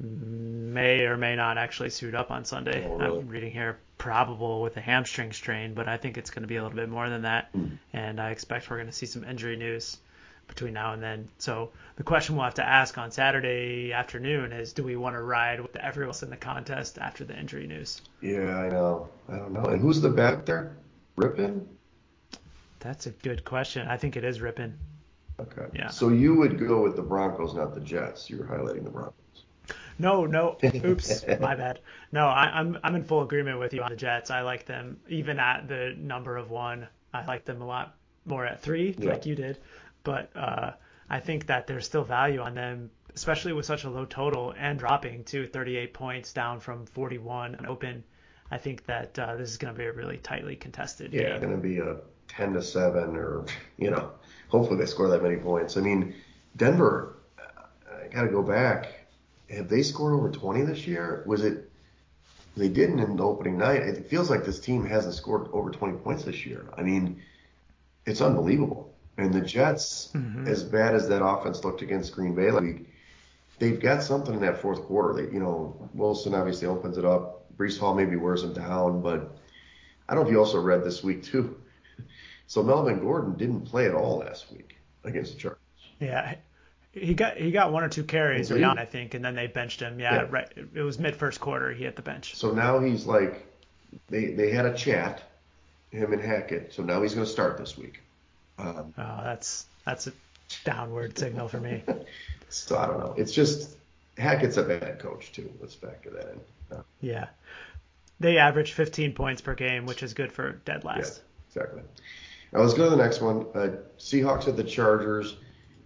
[0.00, 2.86] may or may not actually suit up on Sunday.
[2.88, 3.18] Oh, really?
[3.20, 6.56] I'm reading here probable with a hamstring strain, but I think it's going to be
[6.56, 7.76] a little bit more than that, Mm.
[7.92, 9.98] and I expect we're going to see some injury news
[10.48, 11.28] between now and then.
[11.38, 15.22] So the question we'll have to ask on Saturday afternoon is, do we want to
[15.22, 18.00] ride with everyone else in the contest after the injury news?
[18.20, 19.08] Yeah, I know.
[19.28, 19.64] I don't know.
[19.64, 20.76] And who's the back there?
[21.16, 21.66] Rypien?
[22.80, 23.88] That's a good question.
[23.88, 24.74] I think it is Rypien.
[25.40, 25.66] Okay.
[25.74, 25.88] Yeah.
[25.88, 28.30] So you would go with the Broncos, not the Jets.
[28.30, 29.12] You were highlighting the Broncos.
[29.98, 31.80] No, no, oops, my bad.
[32.12, 34.30] No, I, I'm I'm in full agreement with you on the Jets.
[34.30, 36.86] I like them even at the number of one.
[37.14, 39.10] I like them a lot more at three, Yeah.
[39.10, 39.58] like you did.
[40.06, 40.70] But uh,
[41.10, 44.78] I think that there's still value on them, especially with such a low total and
[44.78, 48.04] dropping to 38 points down from 41 and open.
[48.48, 51.40] I think that uh, this is going to be a really tightly contested Yeah, game.
[51.40, 51.96] going to be a
[52.28, 53.46] 10 to 7 or,
[53.78, 54.12] you know,
[54.48, 55.76] hopefully they score that many points.
[55.76, 56.14] I mean,
[56.56, 57.16] Denver,
[57.92, 59.08] I got to go back.
[59.50, 61.24] Have they scored over 20 this year?
[61.26, 61.68] Was it,
[62.56, 63.82] they didn't in the opening night.
[63.82, 66.64] It feels like this team hasn't scored over 20 points this year.
[66.78, 67.22] I mean,
[68.04, 68.92] it's unbelievable.
[69.18, 70.46] And the Jets, Mhm.
[70.46, 72.92] as bad as that offense looked against Green Bay last week,
[73.58, 75.14] they've got something in that fourth quarter.
[75.22, 77.44] They, you know, Wilson obviously opens it up.
[77.56, 79.38] Breece Hall maybe wears them down, but
[80.08, 81.56] I don't know if you also read this week too.
[82.48, 85.58] So Melvin Gordon didn't play at all last week against the Chargers.
[85.98, 86.36] Yeah,
[86.92, 89.48] he got he got one or two carries early on, I think, and then they
[89.48, 89.98] benched him.
[89.98, 90.26] Yeah, Yeah.
[90.30, 90.48] right.
[90.72, 91.72] It was mid first quarter.
[91.72, 92.36] He hit the bench.
[92.36, 93.44] So now he's like,
[94.08, 95.24] they they had a chat,
[95.90, 96.72] him and Hackett.
[96.72, 98.00] So now he's going to start this week.
[98.58, 100.12] Um, Oh, that's that's a
[100.64, 101.82] downward signal for me.
[102.48, 103.14] so I don't know.
[103.16, 103.76] It's just
[104.18, 105.52] Hackett's a bad coach too.
[105.60, 106.76] Let's factor that in.
[106.78, 107.26] Uh, Yeah.
[108.18, 111.20] They average 15 points per game, which is good for dead yeah, last.
[111.48, 111.82] exactly.
[112.52, 113.46] Now let's go to the next one.
[113.54, 115.36] Uh, Seahawks at the Chargers.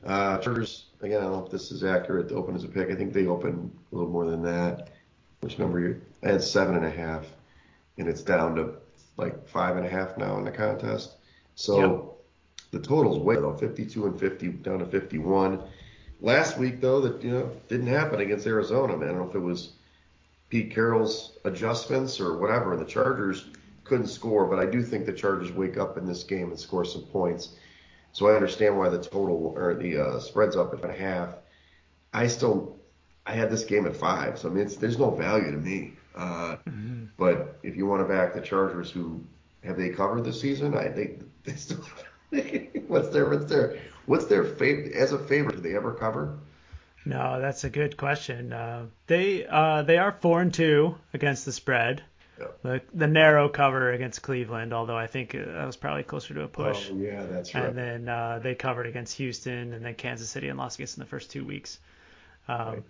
[0.06, 1.18] Uh, Chargers again.
[1.18, 2.28] I don't know if this is accurate.
[2.28, 4.90] The open as a pick, I think they open a little more than that.
[5.40, 6.00] Which number you?
[6.22, 7.26] I had seven and a half,
[7.98, 8.74] and it's down to
[9.16, 11.16] like five and a half now in the contest.
[11.56, 12.16] So
[12.70, 15.62] the total's way though, 52 and 50 down to 51.
[16.20, 18.96] Last week though, that you know didn't happen against Arizona.
[18.96, 19.72] Man, I don't know if it was
[20.50, 23.46] Pete Carroll's adjustments or whatever, and the Chargers
[23.84, 24.46] couldn't score.
[24.46, 27.56] But I do think the Chargers wake up in this game and score some points.
[28.12, 31.36] So I understand why the total or the uh, spread's up at a half.
[32.12, 32.76] I still,
[33.24, 35.92] I had this game at five, so I mean, it's, there's no value to me.
[36.16, 36.56] Uh,
[37.16, 39.22] But if you want to back the Chargers, who
[39.62, 40.76] have they covered this season?
[40.76, 41.84] I think they still.
[42.88, 45.56] what's their what's their what's their favorite as a favorite?
[45.56, 46.38] Do they ever cover?
[47.04, 48.52] No, that's a good question.
[48.52, 52.02] Uh, they uh, they are four and two against the spread.
[52.38, 52.46] Yeah.
[52.62, 56.42] The the narrow cover against Cleveland, although I think uh, that was probably closer to
[56.42, 56.88] a push.
[56.90, 57.64] Oh yeah, that's right.
[57.64, 61.00] And then uh, they covered against Houston and then Kansas City and Las Vegas in
[61.00, 61.78] the first two weeks.
[62.48, 62.82] Um, Right.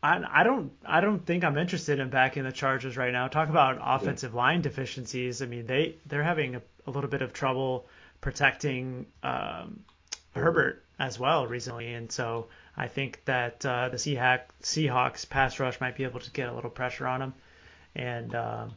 [0.00, 3.28] I, I don't I don't think I'm interested in backing the Chargers right now.
[3.28, 5.42] Talk about offensive line deficiencies.
[5.42, 7.88] I mean they they're having a, a little bit of trouble
[8.20, 9.80] protecting um,
[10.34, 15.80] Herbert as well recently, and so I think that uh, the Seahawks, Seahawks pass rush
[15.80, 17.34] might be able to get a little pressure on them.
[17.94, 18.72] And um,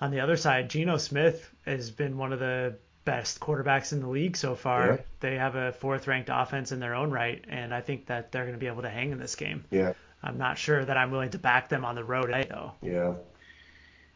[0.00, 4.08] on the other side, Geno Smith has been one of the best quarterbacks in the
[4.08, 4.86] league so far.
[4.86, 4.96] Yeah.
[5.20, 8.44] They have a fourth ranked offense in their own right, and I think that they're
[8.44, 9.64] going to be able to hang in this game.
[9.70, 12.72] yeah, I'm not sure that I'm willing to back them on the road today, though.
[12.82, 13.14] yeah,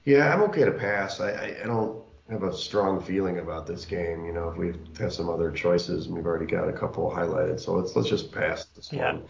[0.05, 0.33] yeah.
[0.33, 1.21] I'm okay to pass.
[1.21, 4.25] I, I I don't have a strong feeling about this game.
[4.25, 7.61] You know, if we have some other choices, and we've already got a couple highlighted,
[7.61, 9.13] so let's let's just pass this Yeah.
[9.13, 9.23] one.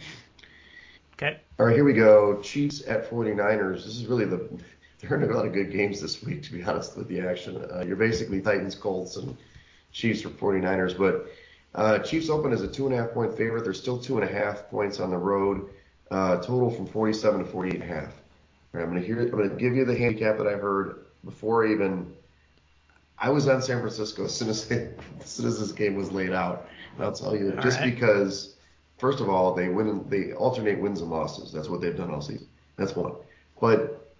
[1.14, 1.40] Okay.
[1.58, 2.40] All right, here we go.
[2.42, 3.84] Chiefs at 49ers.
[3.84, 4.48] This is really the
[5.00, 7.56] there aren't a lot of good games this week, to be honest with the action.
[7.70, 9.36] Uh, you're basically Titans, Colts, and
[9.92, 10.96] Chiefs for 49ers.
[10.96, 11.26] But
[11.74, 13.64] uh, Chiefs open as a two and a half point favorite.
[13.64, 15.68] They're still two and a half points on the road.
[16.10, 18.04] Uh, total from 47 to 48 and a half.
[18.04, 19.20] All right, I'm gonna hear.
[19.20, 22.14] I'm gonna give you the handicap that I heard before even.
[23.18, 24.90] I was on San Francisco as soon as, as
[25.24, 26.68] soon as this game was laid out.
[26.94, 27.94] And I'll tell you, All just right.
[27.94, 28.56] because
[28.98, 30.04] First of all, they win.
[30.08, 31.52] They alternate wins and losses.
[31.52, 32.48] That's what they've done all season.
[32.76, 33.12] That's one.
[33.60, 34.10] But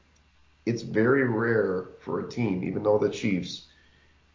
[0.66, 3.66] it's very rare for a team, even though the Chiefs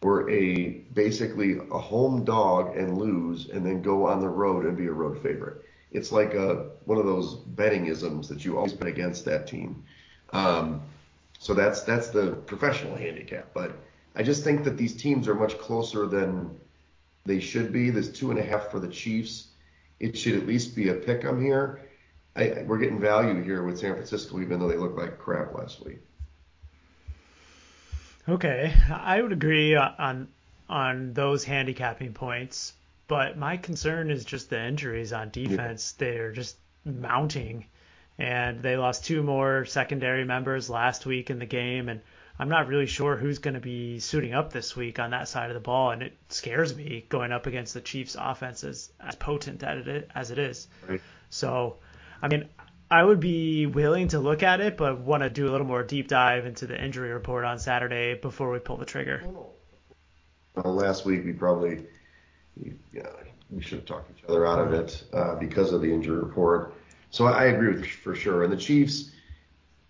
[0.02, 4.76] were a basically a home dog and lose, and then go on the road and
[4.76, 5.64] be a road favorite.
[5.92, 9.84] It's like a one of those betting isms that you always bet against that team.
[10.32, 10.82] Um,
[11.38, 13.50] so that's that's the professional handicap.
[13.54, 13.76] But
[14.14, 16.58] I just think that these teams are much closer than
[17.24, 17.90] they should be.
[17.90, 19.48] There's two and a half for the Chiefs.
[20.00, 21.80] It should at least be a pick 'em here.
[22.34, 25.84] I, we're getting value here with San Francisco, even though they looked like crap last
[25.84, 25.98] week.
[28.28, 30.28] Okay, I would agree on
[30.68, 32.72] on those handicapping points,
[33.08, 35.94] but my concern is just the injuries on defense.
[35.98, 36.06] Yeah.
[36.06, 37.66] They're just mounting,
[38.18, 42.00] and they lost two more secondary members last week in the game, and
[42.38, 45.50] I'm not really sure who's going to be suiting up this week on that side
[45.50, 49.14] of the ball, and it scares me going up against the Chiefs' offense as, as
[49.14, 50.66] potent as it is.
[50.88, 51.00] Right.
[51.30, 51.76] So,
[52.20, 52.48] I mean,
[52.90, 55.82] I would be willing to look at it, but want to do a little more
[55.82, 59.22] deep dive into the injury report on Saturday before we pull the trigger.
[60.54, 61.86] Well, last week we probably
[62.92, 63.08] yeah,
[63.50, 66.74] we should have talked each other out of it uh, because of the injury report.
[67.10, 68.42] So I, I agree with you for sure.
[68.44, 69.10] And the Chiefs,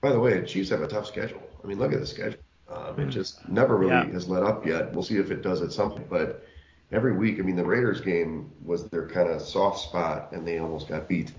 [0.01, 1.43] by the way, the Chiefs have a tough schedule.
[1.63, 2.41] I mean, look at the schedule.
[2.69, 4.07] Um, it just never really yeah.
[4.07, 4.93] has let up yet.
[4.93, 6.09] We'll see if it does at some point.
[6.09, 6.47] But
[6.91, 10.59] every week, I mean, the Raiders game was their kind of soft spot, and they
[10.59, 11.33] almost got beat.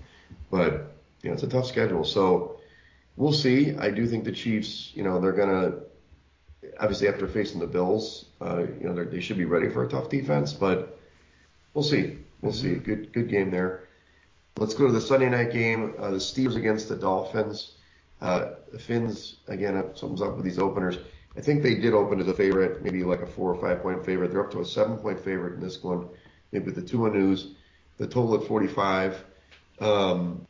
[0.50, 2.04] But you know, it's a tough schedule.
[2.04, 2.60] So
[3.16, 3.76] we'll see.
[3.76, 5.74] I do think the Chiefs, you know, they're gonna
[6.78, 10.08] obviously after facing the Bills, uh, you know, they should be ready for a tough
[10.08, 10.52] defense.
[10.52, 10.98] But
[11.72, 12.18] we'll see.
[12.40, 12.74] We'll mm-hmm.
[12.74, 12.74] see.
[12.76, 13.88] Good good game there.
[14.56, 15.94] Let's go to the Sunday night game.
[15.98, 17.72] Uh, the Steelers against the Dolphins.
[18.24, 20.96] Uh, Finns again, something's up with these openers.
[21.36, 24.02] I think they did open as a favorite, maybe like a four or five point
[24.02, 24.30] favorite.
[24.30, 26.08] They're up to a seven point favorite in this one,
[26.50, 27.54] maybe the two news.
[27.98, 29.22] The total at 45.
[29.78, 30.46] Um,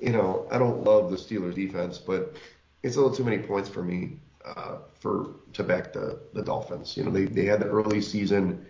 [0.00, 2.36] you know, I don't love the Steelers defense, but
[2.84, 6.96] it's a little too many points for me uh, for to back the the Dolphins.
[6.96, 8.64] You know, they they had the early season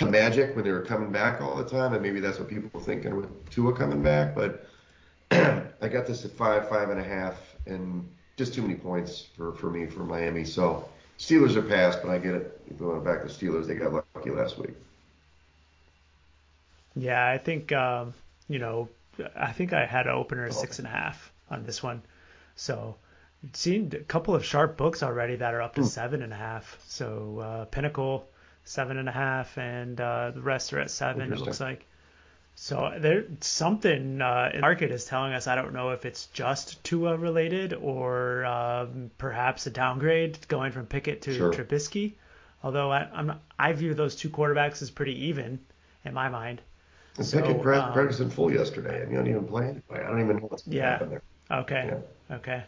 [0.00, 2.80] magic when they were coming back all the time, and maybe that's what people were
[2.80, 4.34] thinking with Tua coming back.
[4.34, 4.66] But
[5.82, 9.52] I got this at five, five and a half, and just too many points for
[9.52, 10.44] for me for Miami.
[10.44, 12.60] So Steelers are passed, but I get it.
[12.70, 14.74] If we want to back the Steelers, they got lucky last week.
[16.94, 18.14] Yeah, I think um,
[18.48, 18.88] you know
[19.34, 22.02] I think I had an opener at six and a half on this one.
[22.56, 22.96] So
[23.52, 25.86] seen a couple of sharp books already that are up to mm.
[25.86, 26.78] seven and a half.
[26.86, 28.28] So uh, Pinnacle
[28.64, 31.32] seven and a half, and uh, the rest are at seven.
[31.32, 31.86] It looks like.
[32.58, 35.46] So there something uh, in the market is telling us.
[35.46, 40.86] I don't know if it's just Tua related or um, perhaps a downgrade going from
[40.86, 41.52] Pickett to sure.
[41.52, 42.14] Trubisky.
[42.62, 45.60] Although I, I'm I view those two quarterbacks as pretty even
[46.06, 46.62] in my mind.
[47.18, 50.04] And so, Pickett um, practiced in full yesterday, and you don't even play anyway.
[50.04, 50.98] I don't even know what's yeah.
[50.98, 51.22] there.
[51.50, 51.90] Okay.
[52.30, 52.36] Yeah.
[52.36, 52.64] Okay.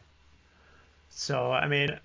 [1.09, 1.99] So I mean,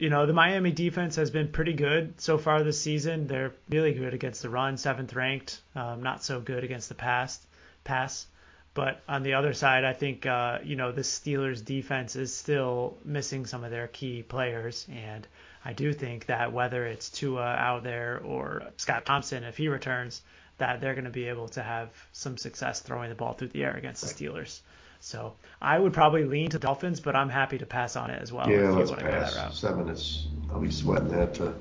[0.00, 3.26] you know, the Miami defense has been pretty good so far this season.
[3.26, 5.60] They're really good against the run, seventh ranked.
[5.74, 7.38] Um, not so good against the pass.
[7.84, 8.26] Pass.
[8.72, 12.96] But on the other side, I think uh, you know the Steelers defense is still
[13.04, 15.26] missing some of their key players, and
[15.64, 20.22] I do think that whether it's Tua out there or Scott Thompson if he returns,
[20.58, 23.64] that they're going to be able to have some success throwing the ball through the
[23.64, 24.60] air against the Steelers.
[25.00, 28.32] So I would probably lean to Dolphins, but I'm happy to pass on it as
[28.32, 28.48] well.
[28.48, 29.58] Yeah, let's pass.
[29.58, 31.52] Seven is I'll be sweating that uh,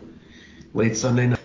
[0.73, 1.39] late Sunday night.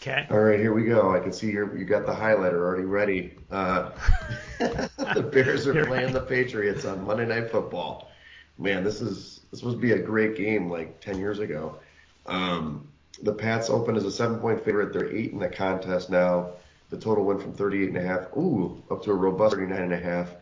[0.00, 0.26] Okay.
[0.30, 1.14] All right, here we go.
[1.14, 3.34] I can see here you got the highlighter already ready.
[3.52, 3.90] Uh,
[4.58, 8.10] the Bears are playing the Patriots on Monday Night Football.
[8.58, 11.78] Man, this is this must be a great game like 10 years ago.
[12.26, 12.88] Um,
[13.22, 14.92] the Pats open as a seven point favorite.
[14.92, 16.50] They're eight in the contest now.
[16.92, 19.92] The total went from 38 and a half, ooh, up to a robust 39 and
[19.94, 20.36] a half.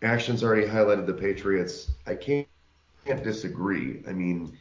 [0.00, 1.90] Action's already highlighted the Patriots.
[2.06, 2.48] I can't,
[3.04, 4.02] can't disagree.
[4.08, 4.56] I mean,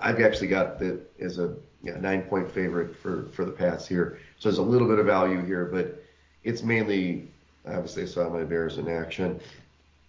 [0.00, 4.20] I've actually got that as a yeah, nine point favorite for, for the Pats here.
[4.38, 6.02] So there's a little bit of value here, but
[6.44, 7.30] it's mainly,
[7.66, 9.38] obviously, I saw my Bears in action.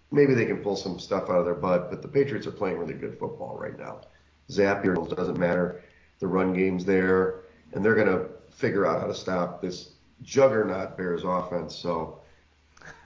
[0.09, 2.77] Maybe they can pull some stuff out of their butt, but the Patriots are playing
[2.77, 4.03] really good football right now.
[4.49, 5.83] Zappe doesn't matter.
[6.19, 7.41] The run game's there,
[7.73, 11.75] and they're going to figure out how to stop this juggernaut Bears offense.
[11.75, 12.19] So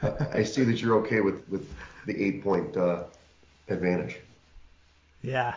[0.01, 1.71] I see that you're okay with, with
[2.05, 3.03] the eight point uh,
[3.69, 4.17] advantage.
[5.21, 5.55] Yeah.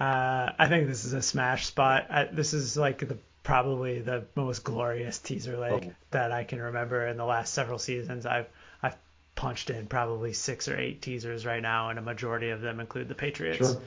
[0.00, 2.06] Uh, I think this is a smash spot.
[2.10, 5.92] I, this is like the probably the most glorious teaser leg oh.
[6.10, 8.26] that I can remember in the last several seasons.
[8.26, 8.46] I've
[8.82, 8.96] I've
[9.34, 13.08] punched in probably six or eight teasers right now, and a majority of them include
[13.08, 13.58] the Patriots.
[13.58, 13.80] Sure.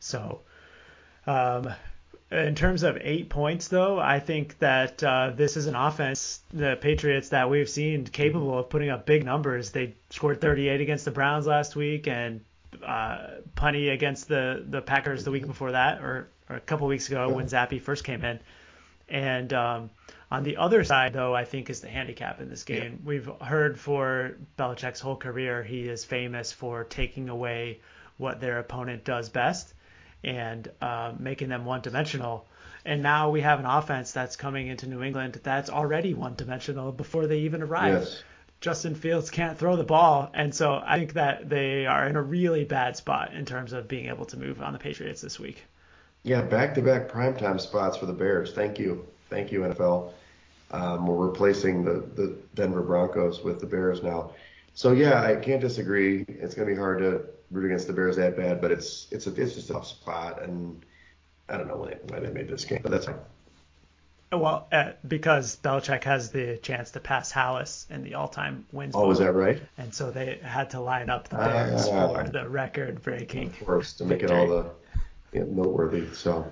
[0.00, 0.40] So
[1.26, 1.70] um,
[2.34, 6.76] in terms of eight points, though, I think that uh, this is an offense, the
[6.80, 9.70] Patriots, that we've seen capable of putting up big numbers.
[9.70, 12.40] They scored 38 against the Browns last week and
[12.84, 13.26] uh,
[13.56, 17.28] punty against the, the Packers the week before that, or, or a couple weeks ago
[17.28, 18.40] when Zappe first came in.
[19.08, 19.90] And um,
[20.30, 23.00] on the other side, though, I think is the handicap in this game.
[23.00, 23.08] Yeah.
[23.08, 27.80] We've heard for Belichick's whole career, he is famous for taking away
[28.16, 29.73] what their opponent does best
[30.24, 32.46] and uh, making them one dimensional.
[32.84, 36.92] And now we have an offense that's coming into New England that's already one dimensional
[36.92, 37.94] before they even arrive.
[37.94, 38.22] Yes.
[38.60, 42.22] Justin Fields can't throw the ball, and so I think that they are in a
[42.22, 45.62] really bad spot in terms of being able to move on the Patriots this week.
[46.22, 48.54] Yeah, back-to-back primetime spots for the Bears.
[48.54, 50.12] Thank you, thank you NFL.
[50.70, 54.32] Um, we're replacing the the Denver Broncos with the Bears now.
[54.72, 56.24] So yeah, I can't disagree.
[56.26, 59.34] It's gonna be hard to root against the Bears that bad, but it's it's a
[59.34, 60.84] it's just a tough spot, and
[61.48, 63.16] I don't know why they, why they made this game, but that's fine.
[64.32, 68.94] Well, uh, because Belichick has the chance to pass Halas in the all-time wins.
[68.96, 69.62] Oh, is that right?
[69.78, 73.50] And so they had to line up the Bears uh, for the record-breaking.
[73.50, 74.36] Of course, to make victory.
[74.36, 74.70] it all the
[75.32, 76.12] yeah, noteworthy.
[76.14, 76.50] So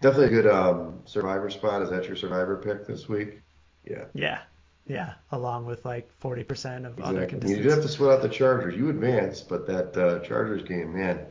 [0.00, 1.82] definitely a good um, survivor spot.
[1.82, 3.40] Is that your survivor pick this week?
[3.84, 4.04] Yeah.
[4.14, 4.40] Yeah.
[4.88, 6.40] Yeah, along with like 40%
[6.86, 7.02] of exactly.
[7.04, 7.50] other contestants.
[7.50, 8.74] You did have to sweat out the Chargers.
[8.74, 11.26] You advanced, but that uh, Chargers game, man,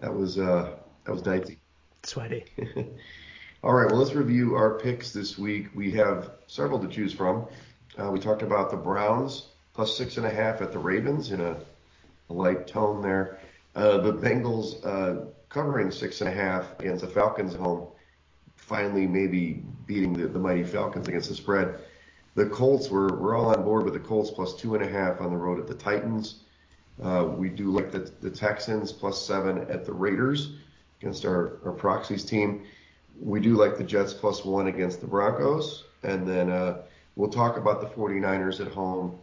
[0.00, 1.58] that was uh, that was dicey.
[2.02, 2.44] Sweaty.
[3.62, 5.68] All right, well, let's review our picks this week.
[5.74, 7.46] We have several to choose from.
[7.96, 11.40] Uh, we talked about the Browns plus six and a half at the Ravens in
[11.40, 11.56] a,
[12.28, 13.38] a light tone there.
[13.74, 17.88] Uh, the Bengals uh, covering six and a half against the Falcons home,
[18.56, 21.78] finally maybe beating the, the mighty Falcons against the spread.
[22.34, 25.20] The Colts, we're, we're all on board with the Colts plus two and a half
[25.20, 26.40] on the road at the Titans.
[27.02, 30.56] Uh, we do like the, the Texans plus seven at the Raiders
[31.00, 32.64] against our, our proxies team
[33.20, 35.84] we do like the Jets plus one against the Broncos.
[36.02, 36.82] And then uh,
[37.16, 39.18] we'll talk about the 49ers at home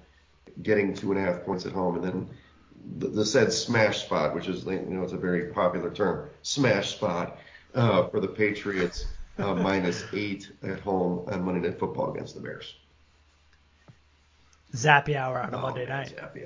[0.61, 1.95] getting two and a half points at home.
[1.95, 2.29] And then
[2.97, 6.95] the, the said smash spot, which is, you know, it's a very popular term, smash
[6.95, 7.39] spot
[7.75, 9.05] uh, for the Patriots
[9.37, 12.75] uh, minus eight at home on Monday Night Football against the Bears.
[14.73, 16.15] Zappy hour on a oh, Monday man, night.
[16.17, 16.45] Zappy.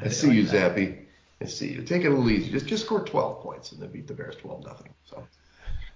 [0.00, 0.76] I, I see like you, that.
[0.76, 0.98] Zappy.
[1.40, 1.82] I see you.
[1.82, 2.50] Take it a little easy.
[2.50, 4.92] Just just score 12 points and then beat the Bears 12 nothing.
[5.04, 5.26] So.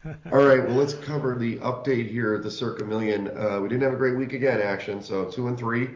[0.33, 3.29] All right, well, let's cover the update here at the Circa Million.
[3.29, 5.91] Uh, we didn't have a great week again, action, so two and three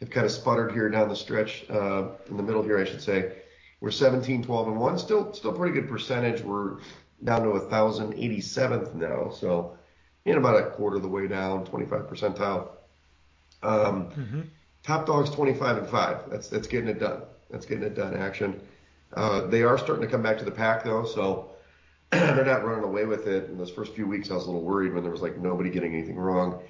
[0.00, 3.02] have kind of sputtered here down the stretch, uh, in the middle here, I should
[3.02, 3.32] say.
[3.80, 6.42] We're 17, 12, and one, still, still pretty good percentage.
[6.42, 6.78] We're
[7.24, 9.76] down to 1,087th now, so
[10.24, 12.68] in about a quarter of the way down, 25 percentile.
[13.62, 14.40] Um, mm-hmm.
[14.86, 16.30] Top dogs 25 and five.
[16.30, 17.22] That's that's getting it done.
[17.50, 18.16] That's getting it done.
[18.16, 18.60] Action.
[19.14, 21.50] Uh, they are starting to come back to the pack though, so
[22.12, 23.50] they're not running away with it.
[23.50, 25.70] In those first few weeks, I was a little worried when there was like nobody
[25.70, 26.62] getting anything wrong.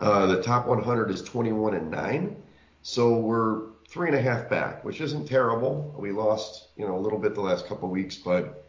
[0.00, 2.42] Uh, the top 100 is 21 and nine,
[2.82, 5.94] so we're three and a half back, which isn't terrible.
[5.96, 8.68] We lost, you know, a little bit the last couple of weeks, but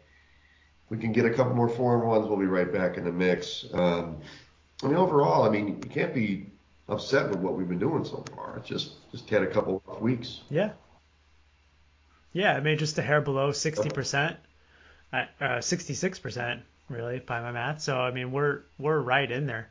[0.90, 2.28] we can get a couple more four and ones.
[2.28, 3.64] We'll be right back in the mix.
[3.72, 4.18] Um,
[4.84, 6.51] I mean, overall, I mean, you can't be
[6.88, 8.56] upset with what we've been doing so far.
[8.58, 10.40] It's just just had a couple of weeks.
[10.50, 10.72] Yeah.
[12.32, 14.36] Yeah, I mean, just a hair below 60%
[15.12, 17.82] uh, 66% really by my math.
[17.82, 19.70] So I mean we're we're right in there.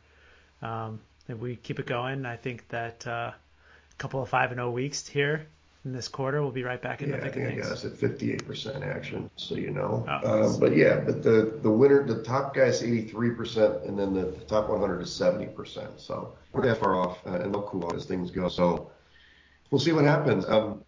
[0.62, 4.58] Um, if we keep it going, I think that uh, a couple of five and
[4.58, 5.48] zero oh weeks here
[5.84, 7.66] in this quarter, we'll be right back in yeah, the thick I think of things.
[7.66, 10.06] I got us at 58% action, so you know.
[10.08, 14.14] Oh, um, but yeah, but the the winner, the top guy is 83%, and then
[14.14, 16.00] the, the top 100 is 70%.
[16.00, 18.48] So we're that far off, uh, and they'll cool out as things go.
[18.48, 18.92] So
[19.72, 20.46] we'll see what happens.
[20.48, 20.84] Um,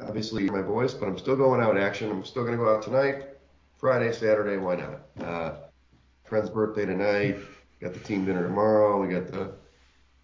[0.00, 2.10] obviously my voice, but I'm still going out action.
[2.10, 3.26] I'm still going to go out tonight.
[3.78, 5.26] Friday, Saturday, why not?
[5.26, 5.54] Uh,
[6.24, 7.36] friend's birthday tonight.
[7.80, 9.00] Got the team dinner tomorrow.
[9.00, 9.52] We got the.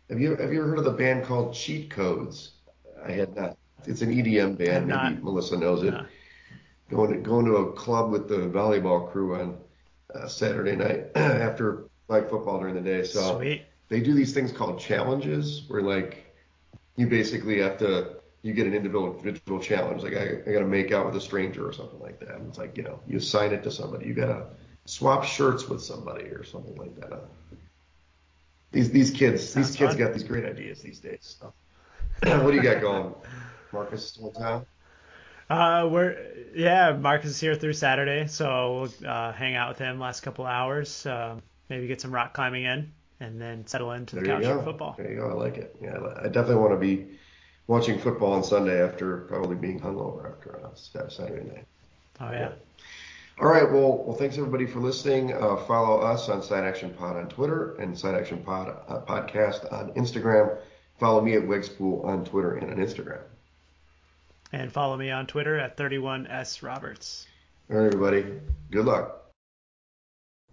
[0.08, 2.52] Have you have you ever heard of the band called Cheat Codes?
[3.04, 3.57] I had not.
[3.88, 4.86] It's an EDM band.
[4.86, 5.22] Maybe not.
[5.22, 5.94] Melissa knows it.
[6.90, 9.58] Going to going to a club with the volleyball crew on
[10.14, 13.04] uh, Saturday night after like football during the day.
[13.04, 13.64] So Sweet.
[13.88, 16.34] they do these things called challenges, where like
[16.96, 20.02] you basically have to you get an individual, individual challenge.
[20.02, 22.36] Like I, I got to make out with a stranger or something like that.
[22.36, 24.06] And it's like you know, you assign it to somebody.
[24.06, 24.46] You got to
[24.86, 27.12] swap shirts with somebody or something like that.
[27.12, 27.18] Uh,
[28.72, 29.98] these these kids, Sounds these kids fun.
[30.04, 31.36] got these great ideas these days.
[31.38, 31.52] So.
[32.42, 33.14] what do you got going,
[33.72, 34.08] Marcus?
[34.08, 34.66] Still town?
[35.50, 36.16] Uh, we're
[36.54, 40.44] yeah, Marcus is here through Saturday, so we'll uh, hang out with him last couple
[40.44, 41.06] hours.
[41.06, 41.36] Uh,
[41.70, 44.94] maybe get some rock climbing in, and then settle into the couch for football.
[44.98, 45.30] There you go.
[45.30, 45.74] I like it.
[45.80, 47.06] Yeah, I definitely want to be
[47.66, 51.64] watching football on Sunday after probably being hungover after a Saturday night.
[52.20, 52.52] Oh yeah.
[53.40, 53.70] All right.
[53.70, 55.32] Well, well, thanks everybody for listening.
[55.32, 59.72] Uh, follow us on Side Action Pod on Twitter and Side Action Pod uh, podcast
[59.72, 60.58] on Instagram.
[60.98, 63.20] Follow me at Wegspool on Twitter and on Instagram.
[64.52, 67.26] And follow me on Twitter at 31s Roberts.
[67.70, 68.40] All right, everybody.
[68.70, 69.30] Good luck.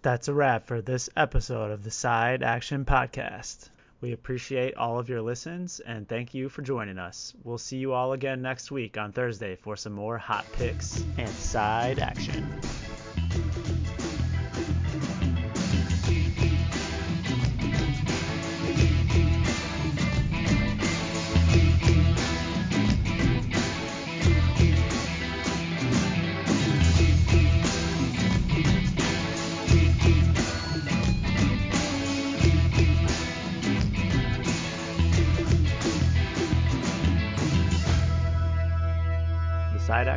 [0.02, 3.70] That's a wrap for this episode of the Side Action Podcast.
[4.00, 7.34] We appreciate all of your listens and thank you for joining us.
[7.42, 11.30] We'll see you all again next week on Thursday for some more hot picks and
[11.30, 12.46] side action.